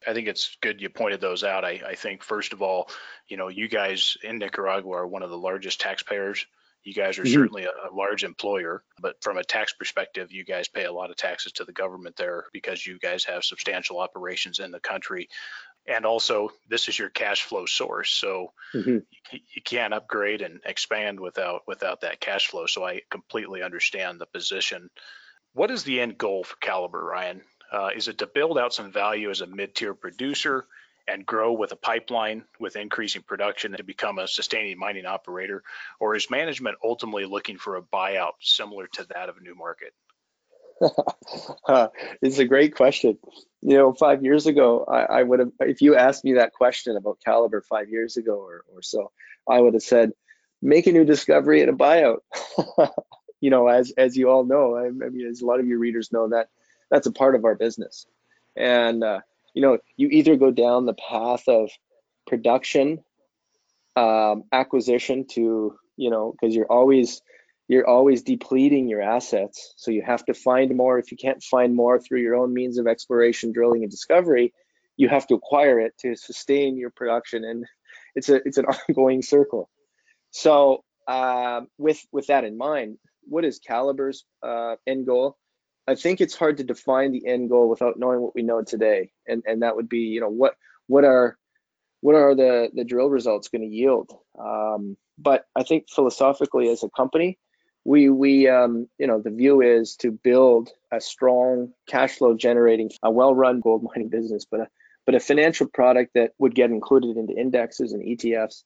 [0.07, 1.63] I think it's good you pointed those out.
[1.63, 2.89] I, I think first of all,
[3.27, 6.45] you know, you guys in Nicaragua are one of the largest taxpayers.
[6.83, 7.33] You guys are mm-hmm.
[7.33, 11.11] certainly a, a, large employer, but from a tax perspective, you guys pay a lot
[11.11, 15.29] of taxes to the government there because you guys have substantial operations in the country.
[15.87, 18.89] And also, this is your cash flow source, so mm-hmm.
[18.89, 22.67] you, you can't upgrade and expand without without that cash flow.
[22.67, 24.89] So I completely understand the position.
[25.53, 27.41] What is the end goal for Calibre, Ryan?
[27.71, 30.67] Uh, is it to build out some value as a mid-tier producer
[31.07, 35.63] and grow with a pipeline with increasing production to become a sustaining mining operator?
[35.99, 39.93] Or is management ultimately looking for a buyout similar to that of Newmarket?
[42.21, 43.17] it's a great question.
[43.61, 46.97] You know, five years ago, I, I, would have, if you asked me that question
[46.97, 49.11] about Calibre five years ago or, or so,
[49.47, 50.11] I would have said,
[50.61, 52.19] make a new discovery and a buyout.
[53.41, 55.79] you know, as as you all know, I, I mean, as a lot of your
[55.79, 56.49] readers know that
[56.89, 58.05] that's a part of our business.
[58.55, 59.21] And uh,
[59.53, 61.71] you know, you either go down the path of
[62.27, 63.03] production,
[63.95, 67.21] um, acquisition to you know, because you're always
[67.71, 70.99] you're always depleting your assets, so you have to find more.
[70.99, 74.53] If you can't find more through your own means of exploration, drilling, and discovery,
[74.97, 77.65] you have to acquire it to sustain your production, and
[78.13, 79.69] it's a it's an ongoing circle.
[80.31, 85.37] So uh, with with that in mind, what is Calibre's uh, end goal?
[85.87, 89.13] I think it's hard to define the end goal without knowing what we know today,
[89.29, 90.55] and and that would be you know what
[90.87, 91.37] what are
[92.01, 94.11] what are the the drill results going to yield.
[94.37, 97.37] Um, but I think philosophically as a company,
[97.85, 102.91] we we um, you know the view is to build a strong cash flow generating,
[103.03, 104.67] a well run gold mining business, but a
[105.05, 108.63] but a financial product that would get included into indexes and ETFs.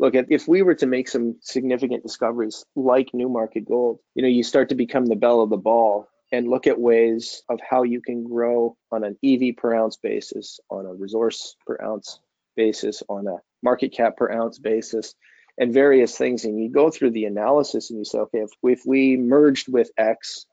[0.00, 4.28] Look, at if we were to make some significant discoveries like Newmarket Gold, you know,
[4.28, 7.82] you start to become the belle of the ball and look at ways of how
[7.82, 12.20] you can grow on an EV per ounce basis, on a resource per ounce
[12.54, 15.14] basis, on a market cap per ounce basis,
[15.58, 16.44] and various things.
[16.44, 19.90] And you go through the analysis and you say, okay, if, if we merged with
[19.96, 20.46] X,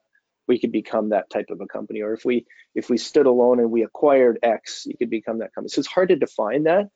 [0.48, 2.02] we could become that type of a company.
[2.02, 5.54] Or if we if we stood alone and we acquired X, you could become that
[5.54, 5.70] company.
[5.70, 6.86] So it's hard to define that,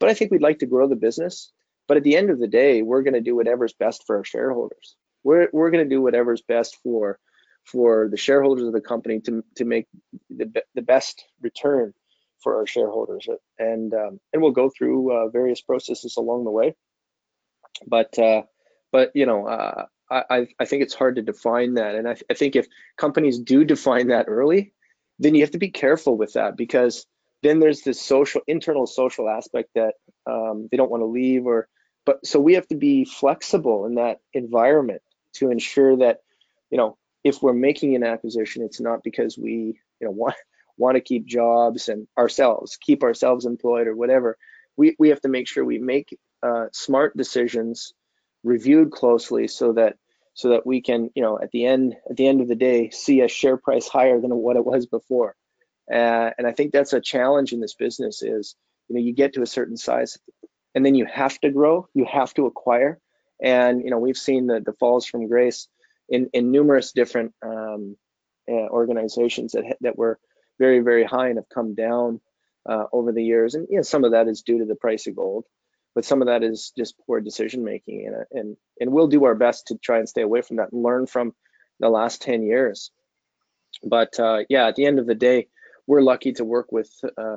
[0.00, 1.52] but I think we'd like to grow the business.
[1.88, 4.24] But at the end of the day, we're going to do whatever's best for our
[4.24, 4.96] shareholders.
[5.22, 7.18] We're, we're going to do whatever's best for
[7.64, 9.86] for the shareholders of the company to, to make
[10.30, 11.92] the, the best return
[12.40, 13.28] for our shareholders.
[13.58, 16.76] And, um, and we'll go through uh, various processes along the way.
[17.86, 18.42] But, uh,
[18.92, 21.96] but you know, uh, I, I think it's hard to define that.
[21.96, 24.72] And I, I think if companies do define that early,
[25.18, 27.06] then you have to be careful with that because
[27.42, 29.94] then there's this social internal social aspect that
[30.26, 31.68] um, they don't want to leave or
[32.04, 35.02] but so we have to be flexible in that environment
[35.34, 36.20] to ensure that,
[36.70, 40.36] you know, if we're making an acquisition, it's not because we, you know, want
[40.78, 44.38] want to keep jobs and ourselves, keep ourselves employed or whatever.
[44.76, 47.94] We we have to make sure we make uh, smart decisions,
[48.44, 49.96] reviewed closely, so that
[50.34, 52.90] so that we can, you know, at the end at the end of the day,
[52.90, 55.34] see a share price higher than what it was before.
[55.90, 58.56] Uh, and I think that's a challenge in this business is,
[58.88, 60.18] you know, you get to a certain size
[60.74, 62.98] and then you have to grow, you have to acquire.
[63.42, 65.68] And, you know, we've seen the, the falls from grace
[66.08, 67.96] in, in numerous different um,
[68.48, 70.18] uh, organizations that, that were
[70.58, 72.20] very, very high and have come down
[72.68, 73.54] uh, over the years.
[73.54, 75.44] And, you know, some of that is due to the price of gold,
[75.96, 78.06] but some of that is just poor decision making.
[78.06, 80.82] And, and, and we'll do our best to try and stay away from that and
[80.82, 81.34] learn from
[81.80, 82.90] the last 10 years.
[83.82, 85.48] But uh, yeah, at the end of the day,
[85.86, 87.36] we're lucky to work with, uh,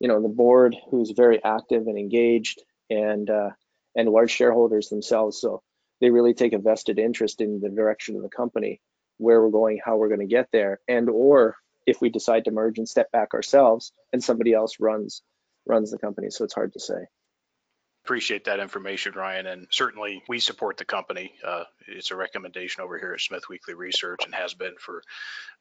[0.00, 3.50] you know, the board who's very active and engaged and, uh,
[3.94, 5.40] and large shareholders themselves.
[5.40, 5.62] So
[6.00, 8.80] they really take a vested interest in the direction of the company,
[9.18, 11.54] where we're going, how we're going to get there, and or
[11.86, 15.22] if we decide to merge and step back ourselves and somebody else runs
[15.64, 16.30] runs the company.
[16.30, 17.06] So it's hard to say.
[18.04, 21.34] Appreciate that information, Ryan, and certainly we support the company.
[21.44, 25.02] Uh, it's a recommendation over here at Smith Weekly Research and has been for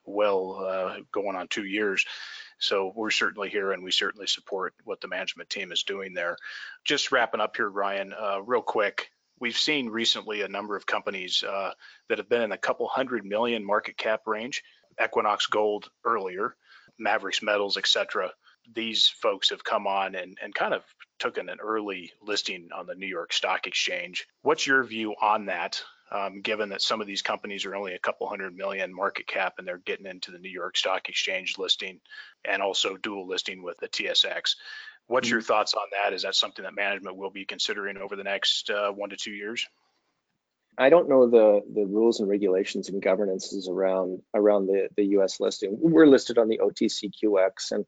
[0.05, 2.05] well uh, going on two years.
[2.59, 6.37] So we're certainly here and we certainly support what the management team is doing there.
[6.85, 9.11] Just wrapping up here, Ryan, uh, real quick.
[9.39, 11.71] We've seen recently a number of companies uh,
[12.07, 14.63] that have been in a couple hundred million market cap range.
[15.01, 16.55] Equinox Gold earlier,
[16.99, 18.31] Maverix Metals, etc.
[18.73, 20.83] These folks have come on and, and kind of
[21.19, 24.27] taken an early listing on the New York Stock Exchange.
[24.41, 25.81] What's your view on that?
[26.11, 29.55] um, given that some of these companies are only a couple hundred million market cap
[29.57, 31.99] and they're getting into the New York Stock Exchange listing
[32.45, 34.55] and also dual listing with the TSX.
[35.07, 35.35] What's mm-hmm.
[35.35, 36.13] your thoughts on that?
[36.13, 39.31] Is that something that management will be considering over the next uh, one to two
[39.31, 39.67] years?
[40.77, 45.41] I don't know the the rules and regulations and governances around around the the U.S.
[45.41, 45.75] listing.
[45.77, 47.85] We're listed on the OTCQX, and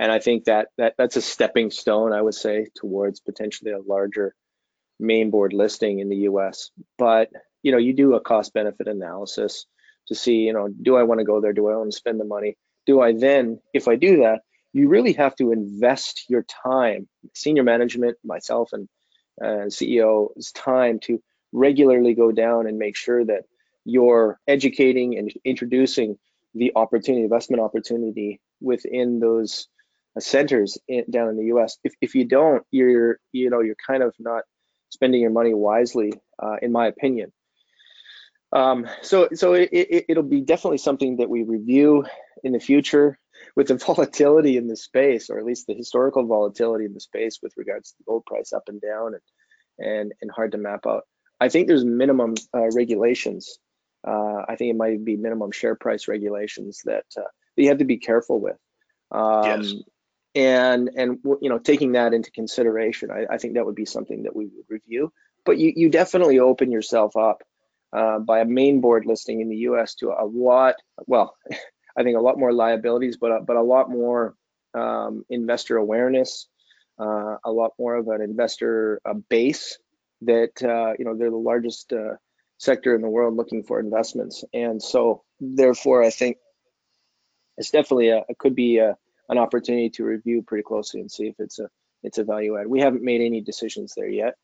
[0.00, 3.78] and I think that that that's a stepping stone, I would say, towards potentially a
[3.78, 4.34] larger
[4.98, 6.70] main board listing in the U.S.
[6.98, 7.28] But
[7.62, 9.66] you know, you do a cost benefit analysis
[10.08, 11.52] to see, you know, do I want to go there?
[11.52, 12.56] Do I want to spend the money?
[12.86, 14.40] Do I then, if I do that,
[14.72, 18.88] you really have to invest your time, senior management, myself and
[19.42, 21.22] uh, CEO's time to
[21.52, 23.42] regularly go down and make sure that
[23.84, 26.16] you're educating and introducing
[26.54, 29.68] the opportunity, investment opportunity within those
[30.18, 31.78] centers in, down in the U.S.
[31.84, 34.44] If, if you don't, you're you know you're kind of not
[34.90, 37.32] spending your money wisely, uh, in my opinion.
[38.52, 42.04] Um, so so it, it, will be definitely something that we review
[42.42, 43.18] in the future
[43.54, 47.38] with the volatility in the space, or at least the historical volatility in the space
[47.40, 49.22] with regards to the gold price up and down and
[49.78, 51.04] and, and hard to map out.
[51.40, 53.58] I think there's minimum uh, regulations.
[54.06, 57.22] Uh, I think it might be minimum share price regulations that, uh,
[57.56, 58.56] that you have to be careful with.
[59.10, 59.74] Um, yes.
[60.34, 64.22] And and you know taking that into consideration, I, I think that would be something
[64.24, 65.12] that we would review.
[65.44, 67.42] But you you definitely open yourself up
[67.92, 69.94] uh, by a main board listing in the U.S.
[69.96, 70.76] to a lot,
[71.06, 71.36] well,
[71.96, 74.34] I think a lot more liabilities, but but a lot more
[74.74, 76.46] um, investor awareness,
[76.98, 79.78] uh, a lot more of an investor uh, base
[80.22, 82.14] that uh, you know they're the largest uh,
[82.58, 86.36] sector in the world looking for investments, and so therefore I think
[87.56, 88.96] it's definitely a it could be a,
[89.30, 91.68] an opportunity to review pretty closely and see if it's a
[92.02, 92.66] it's a value add.
[92.66, 94.34] We haven't made any decisions there yet.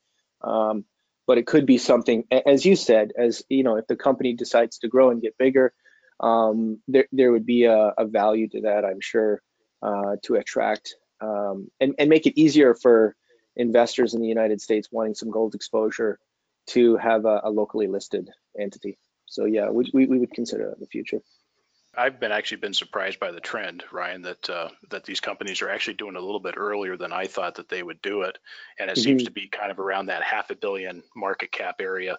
[0.43, 0.85] Um,
[1.27, 4.79] but it could be something, as you said, as you know, if the company decides
[4.79, 5.73] to grow and get bigger,
[6.21, 9.43] um, there there would be a, a, value to that, I'm sure,
[9.83, 13.17] uh, to attract um, and and make it easier for
[13.57, 16.19] investors in the United States wanting some gold exposure
[16.69, 18.99] to have a, a locally listed entity.
[19.27, 21.21] So yeah, we, we, we would consider that in the future.
[21.97, 25.71] I've been actually been surprised by the trend, Ryan, that uh, that these companies are
[25.71, 28.39] actually doing a little bit earlier than I thought that they would do it,
[28.79, 29.03] and it mm-hmm.
[29.03, 32.19] seems to be kind of around that half a billion market cap area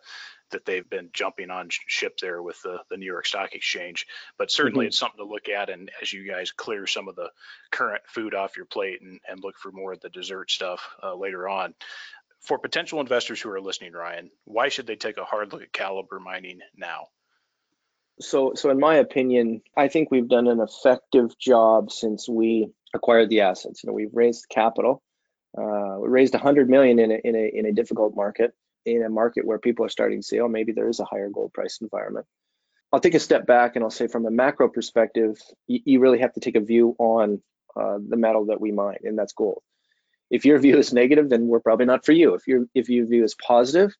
[0.52, 4.08] that they've been jumping on ship there with the, the New York Stock Exchange.
[4.38, 4.90] But certainly mm-hmm.
[4.90, 7.30] it's something to look at, and as you guys clear some of the
[7.72, 11.16] current food off your plate and, and look for more of the dessert stuff uh,
[11.16, 11.74] later on.
[12.40, 15.74] For potential investors who are listening, Ryan, why should they take a hard look at
[15.74, 17.08] Calibre Mining now?
[18.20, 23.30] So, so in my opinion, I think we've done an effective job since we acquired
[23.30, 23.84] the assets.
[23.84, 25.04] You know, we've raised capital.
[25.58, 28.54] Uh, we raised 100 million in a, in a in a difficult market,
[28.86, 31.30] in a market where people are starting to say, oh, maybe there is a higher
[31.30, 32.26] gold price environment.
[32.92, 36.20] I'll take a step back and I'll say, from a macro perspective, you, you really
[36.20, 37.42] have to take a view on
[37.76, 39.62] uh, the metal that we mine, and that's gold.
[40.30, 42.34] if your view is negative, then we're probably not for you.
[42.34, 43.94] If your if your view is positive,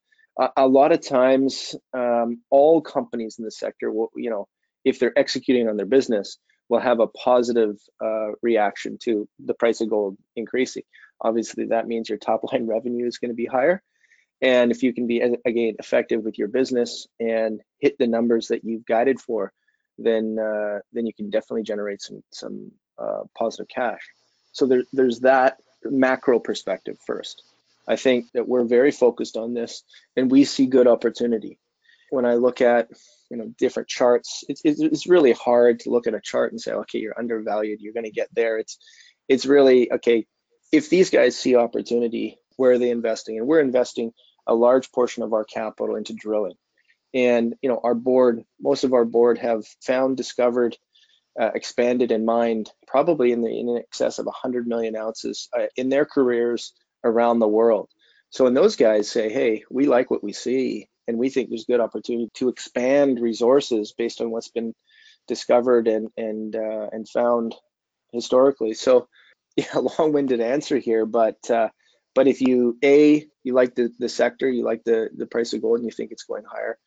[0.56, 4.48] a lot of times, um, all companies in the sector will, you know,
[4.86, 6.38] if they're executing on their business,
[6.70, 10.84] will have a positive uh, reaction to the price of gold increasing.
[11.22, 13.82] Obviously, that means your top line revenue is going to be higher.
[14.42, 18.64] And if you can be, again, effective with your business and hit the numbers that
[18.64, 19.52] you've guided for,
[19.98, 24.02] then uh, then you can definitely generate some some uh, positive cash.
[24.52, 27.44] So there, there's that macro perspective first.
[27.88, 29.84] I think that we're very focused on this,
[30.16, 31.60] and we see good opportunity.
[32.10, 32.90] When I look at
[33.30, 36.72] you know different charts, it's it's really hard to look at a chart and say,
[36.72, 38.58] okay, you're undervalued, you're going to get there.
[38.58, 38.78] It's
[39.28, 40.26] it's really okay
[40.72, 43.38] if these guys see opportunity, where are they investing?
[43.38, 44.12] And we're investing
[44.46, 46.56] a large portion of our capital into drilling.
[47.14, 50.78] And you know, our board, most of our board have found, discovered,
[51.40, 55.90] uh, expanded, and mined probably in the in excess of 100 million ounces uh, in
[55.90, 57.90] their careers around the world.
[58.30, 61.66] So when those guys say, "Hey, we like what we see, and we think there's
[61.66, 64.74] good opportunity to expand resources based on what's been
[65.28, 67.56] discovered and and uh, and found
[68.12, 69.08] historically," so
[69.56, 71.70] yeah, long-winded answer here, but uh,
[72.14, 75.62] but if you a you like the the sector, you like the the price of
[75.62, 76.78] gold, and you think it's going higher,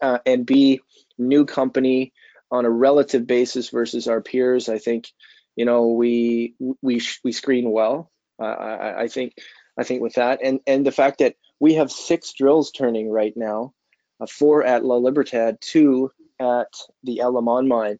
[0.00, 0.80] uh, and b
[1.18, 2.12] new company
[2.50, 5.08] on a relative basis versus our peers, I think
[5.56, 8.10] you know we we we screen well.
[8.44, 9.34] I, I think
[9.78, 13.36] I think with that, and and the fact that we have six drills turning right
[13.36, 13.74] now,
[14.20, 16.72] uh, four at La Libertad, two at
[17.02, 17.98] the El Limon mine,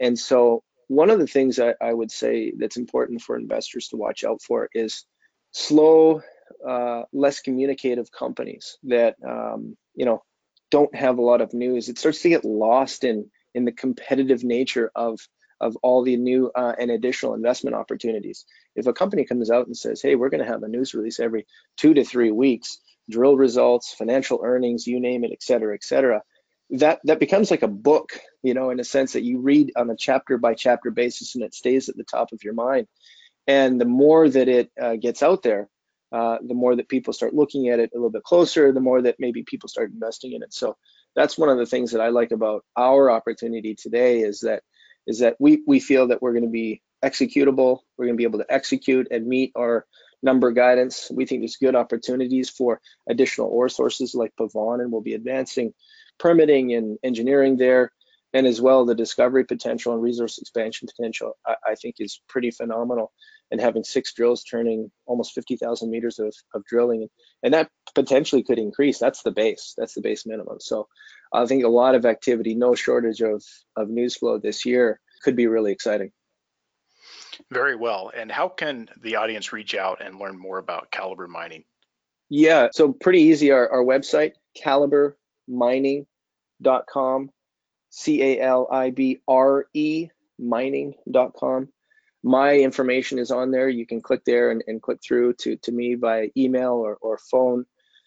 [0.00, 3.96] and so one of the things I, I, would say that's important for investors to
[3.96, 5.04] watch out for is
[5.52, 6.22] slow,
[6.66, 10.22] uh, less communicative companies that um, you know
[10.70, 11.88] don't have a lot of news.
[11.88, 15.18] It starts to get lost in in the competitive nature of
[15.60, 18.44] of all the new uh, and additional investment opportunities.
[18.76, 21.20] If a company comes out and says, "Hey, we're going to have a news release
[21.20, 22.78] every two to three weeks,
[23.10, 26.22] drill results, financial earnings, you name it, et cetera, et cetera,"
[26.70, 29.90] that that becomes like a book you know in a sense that you read on
[29.90, 32.86] a chapter by chapter basis and it stays at the top of your mind
[33.46, 35.68] and the more that it uh, gets out there
[36.12, 39.00] uh, the more that people start looking at it a little bit closer the more
[39.02, 40.76] that maybe people start investing in it so
[41.16, 44.62] that's one of the things that i like about our opportunity today is that
[45.08, 48.24] is that we we feel that we're going to be executable we're going to be
[48.24, 49.84] able to execute and meet our
[50.22, 55.00] number guidance we think there's good opportunities for additional ore sources like pavon and we'll
[55.00, 55.72] be advancing
[56.18, 57.92] permitting and engineering there,
[58.32, 62.50] and as well the discovery potential and resource expansion potential, I, I think is pretty
[62.50, 63.12] phenomenal.
[63.50, 67.08] And having six drills turning almost 50,000 meters of, of drilling,
[67.42, 68.98] and that potentially could increase.
[68.98, 69.72] That's the base.
[69.78, 70.58] That's the base minimum.
[70.60, 70.88] So
[71.32, 73.44] I think a lot of activity, no shortage of,
[73.76, 76.12] of news flow this year could be really exciting.
[77.50, 78.10] Very well.
[78.14, 81.64] And how can the audience reach out and learn more about Calibre Mining?
[82.28, 83.52] Yeah, so pretty easy.
[83.52, 85.14] Our, our website, Calibre
[85.46, 87.30] mining.com,
[87.90, 91.68] C A L I B R E mining.com.
[92.22, 93.68] My information is on there.
[93.68, 97.18] You can click there and, and click through to, to me by email or, or
[97.18, 97.64] phone.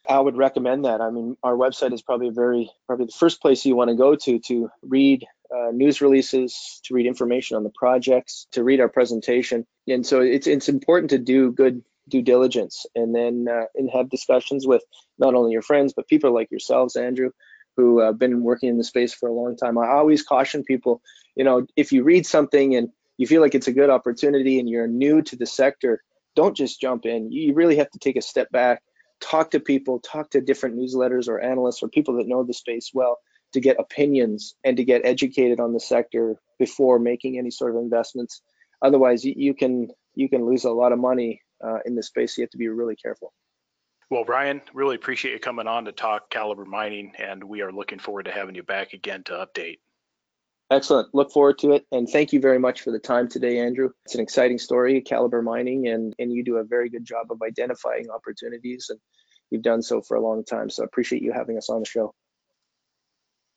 [0.10, 1.00] I would recommend that.
[1.00, 4.16] I mean, our website is probably very, probably the first place you want to go
[4.16, 8.90] to to read uh, news releases, to read information on the projects, to read our
[8.90, 9.66] presentation.
[9.88, 14.10] And so it's it's important to do good due diligence and then uh, and have
[14.10, 14.84] discussions with
[15.18, 17.32] not only your friends but people like yourselves andrew
[17.78, 21.02] who have been working in the space for a long time i always caution people
[21.36, 24.70] you know if you read something and you feel like it's a good opportunity and
[24.70, 26.04] you're new to the sector
[26.36, 28.82] don't just jump in you really have to take a step back
[29.22, 32.92] talk to people talk to different newsletters or analysts or people that know the space
[32.94, 33.18] well
[33.54, 37.82] to get opinions and to get educated on the sector before making any sort of
[37.82, 38.42] investments
[38.82, 42.38] otherwise you, can you can lose a lot of money uh, in this space.
[42.38, 43.34] You have to be really careful.
[44.10, 48.00] Well, Brian, really appreciate you coming on to talk Calibre Mining, and we are looking
[48.00, 49.80] forward to having you back again to update.
[50.72, 51.14] Excellent.
[51.14, 51.86] Look forward to it.
[51.92, 53.90] And thank you very much for the time today, Andrew.
[54.06, 57.42] It's an exciting story, Calibre Mining, and, and you do a very good job of
[57.46, 58.98] identifying opportunities, and
[59.50, 60.70] you've done so for a long time.
[60.70, 62.16] So I appreciate you having us on the show.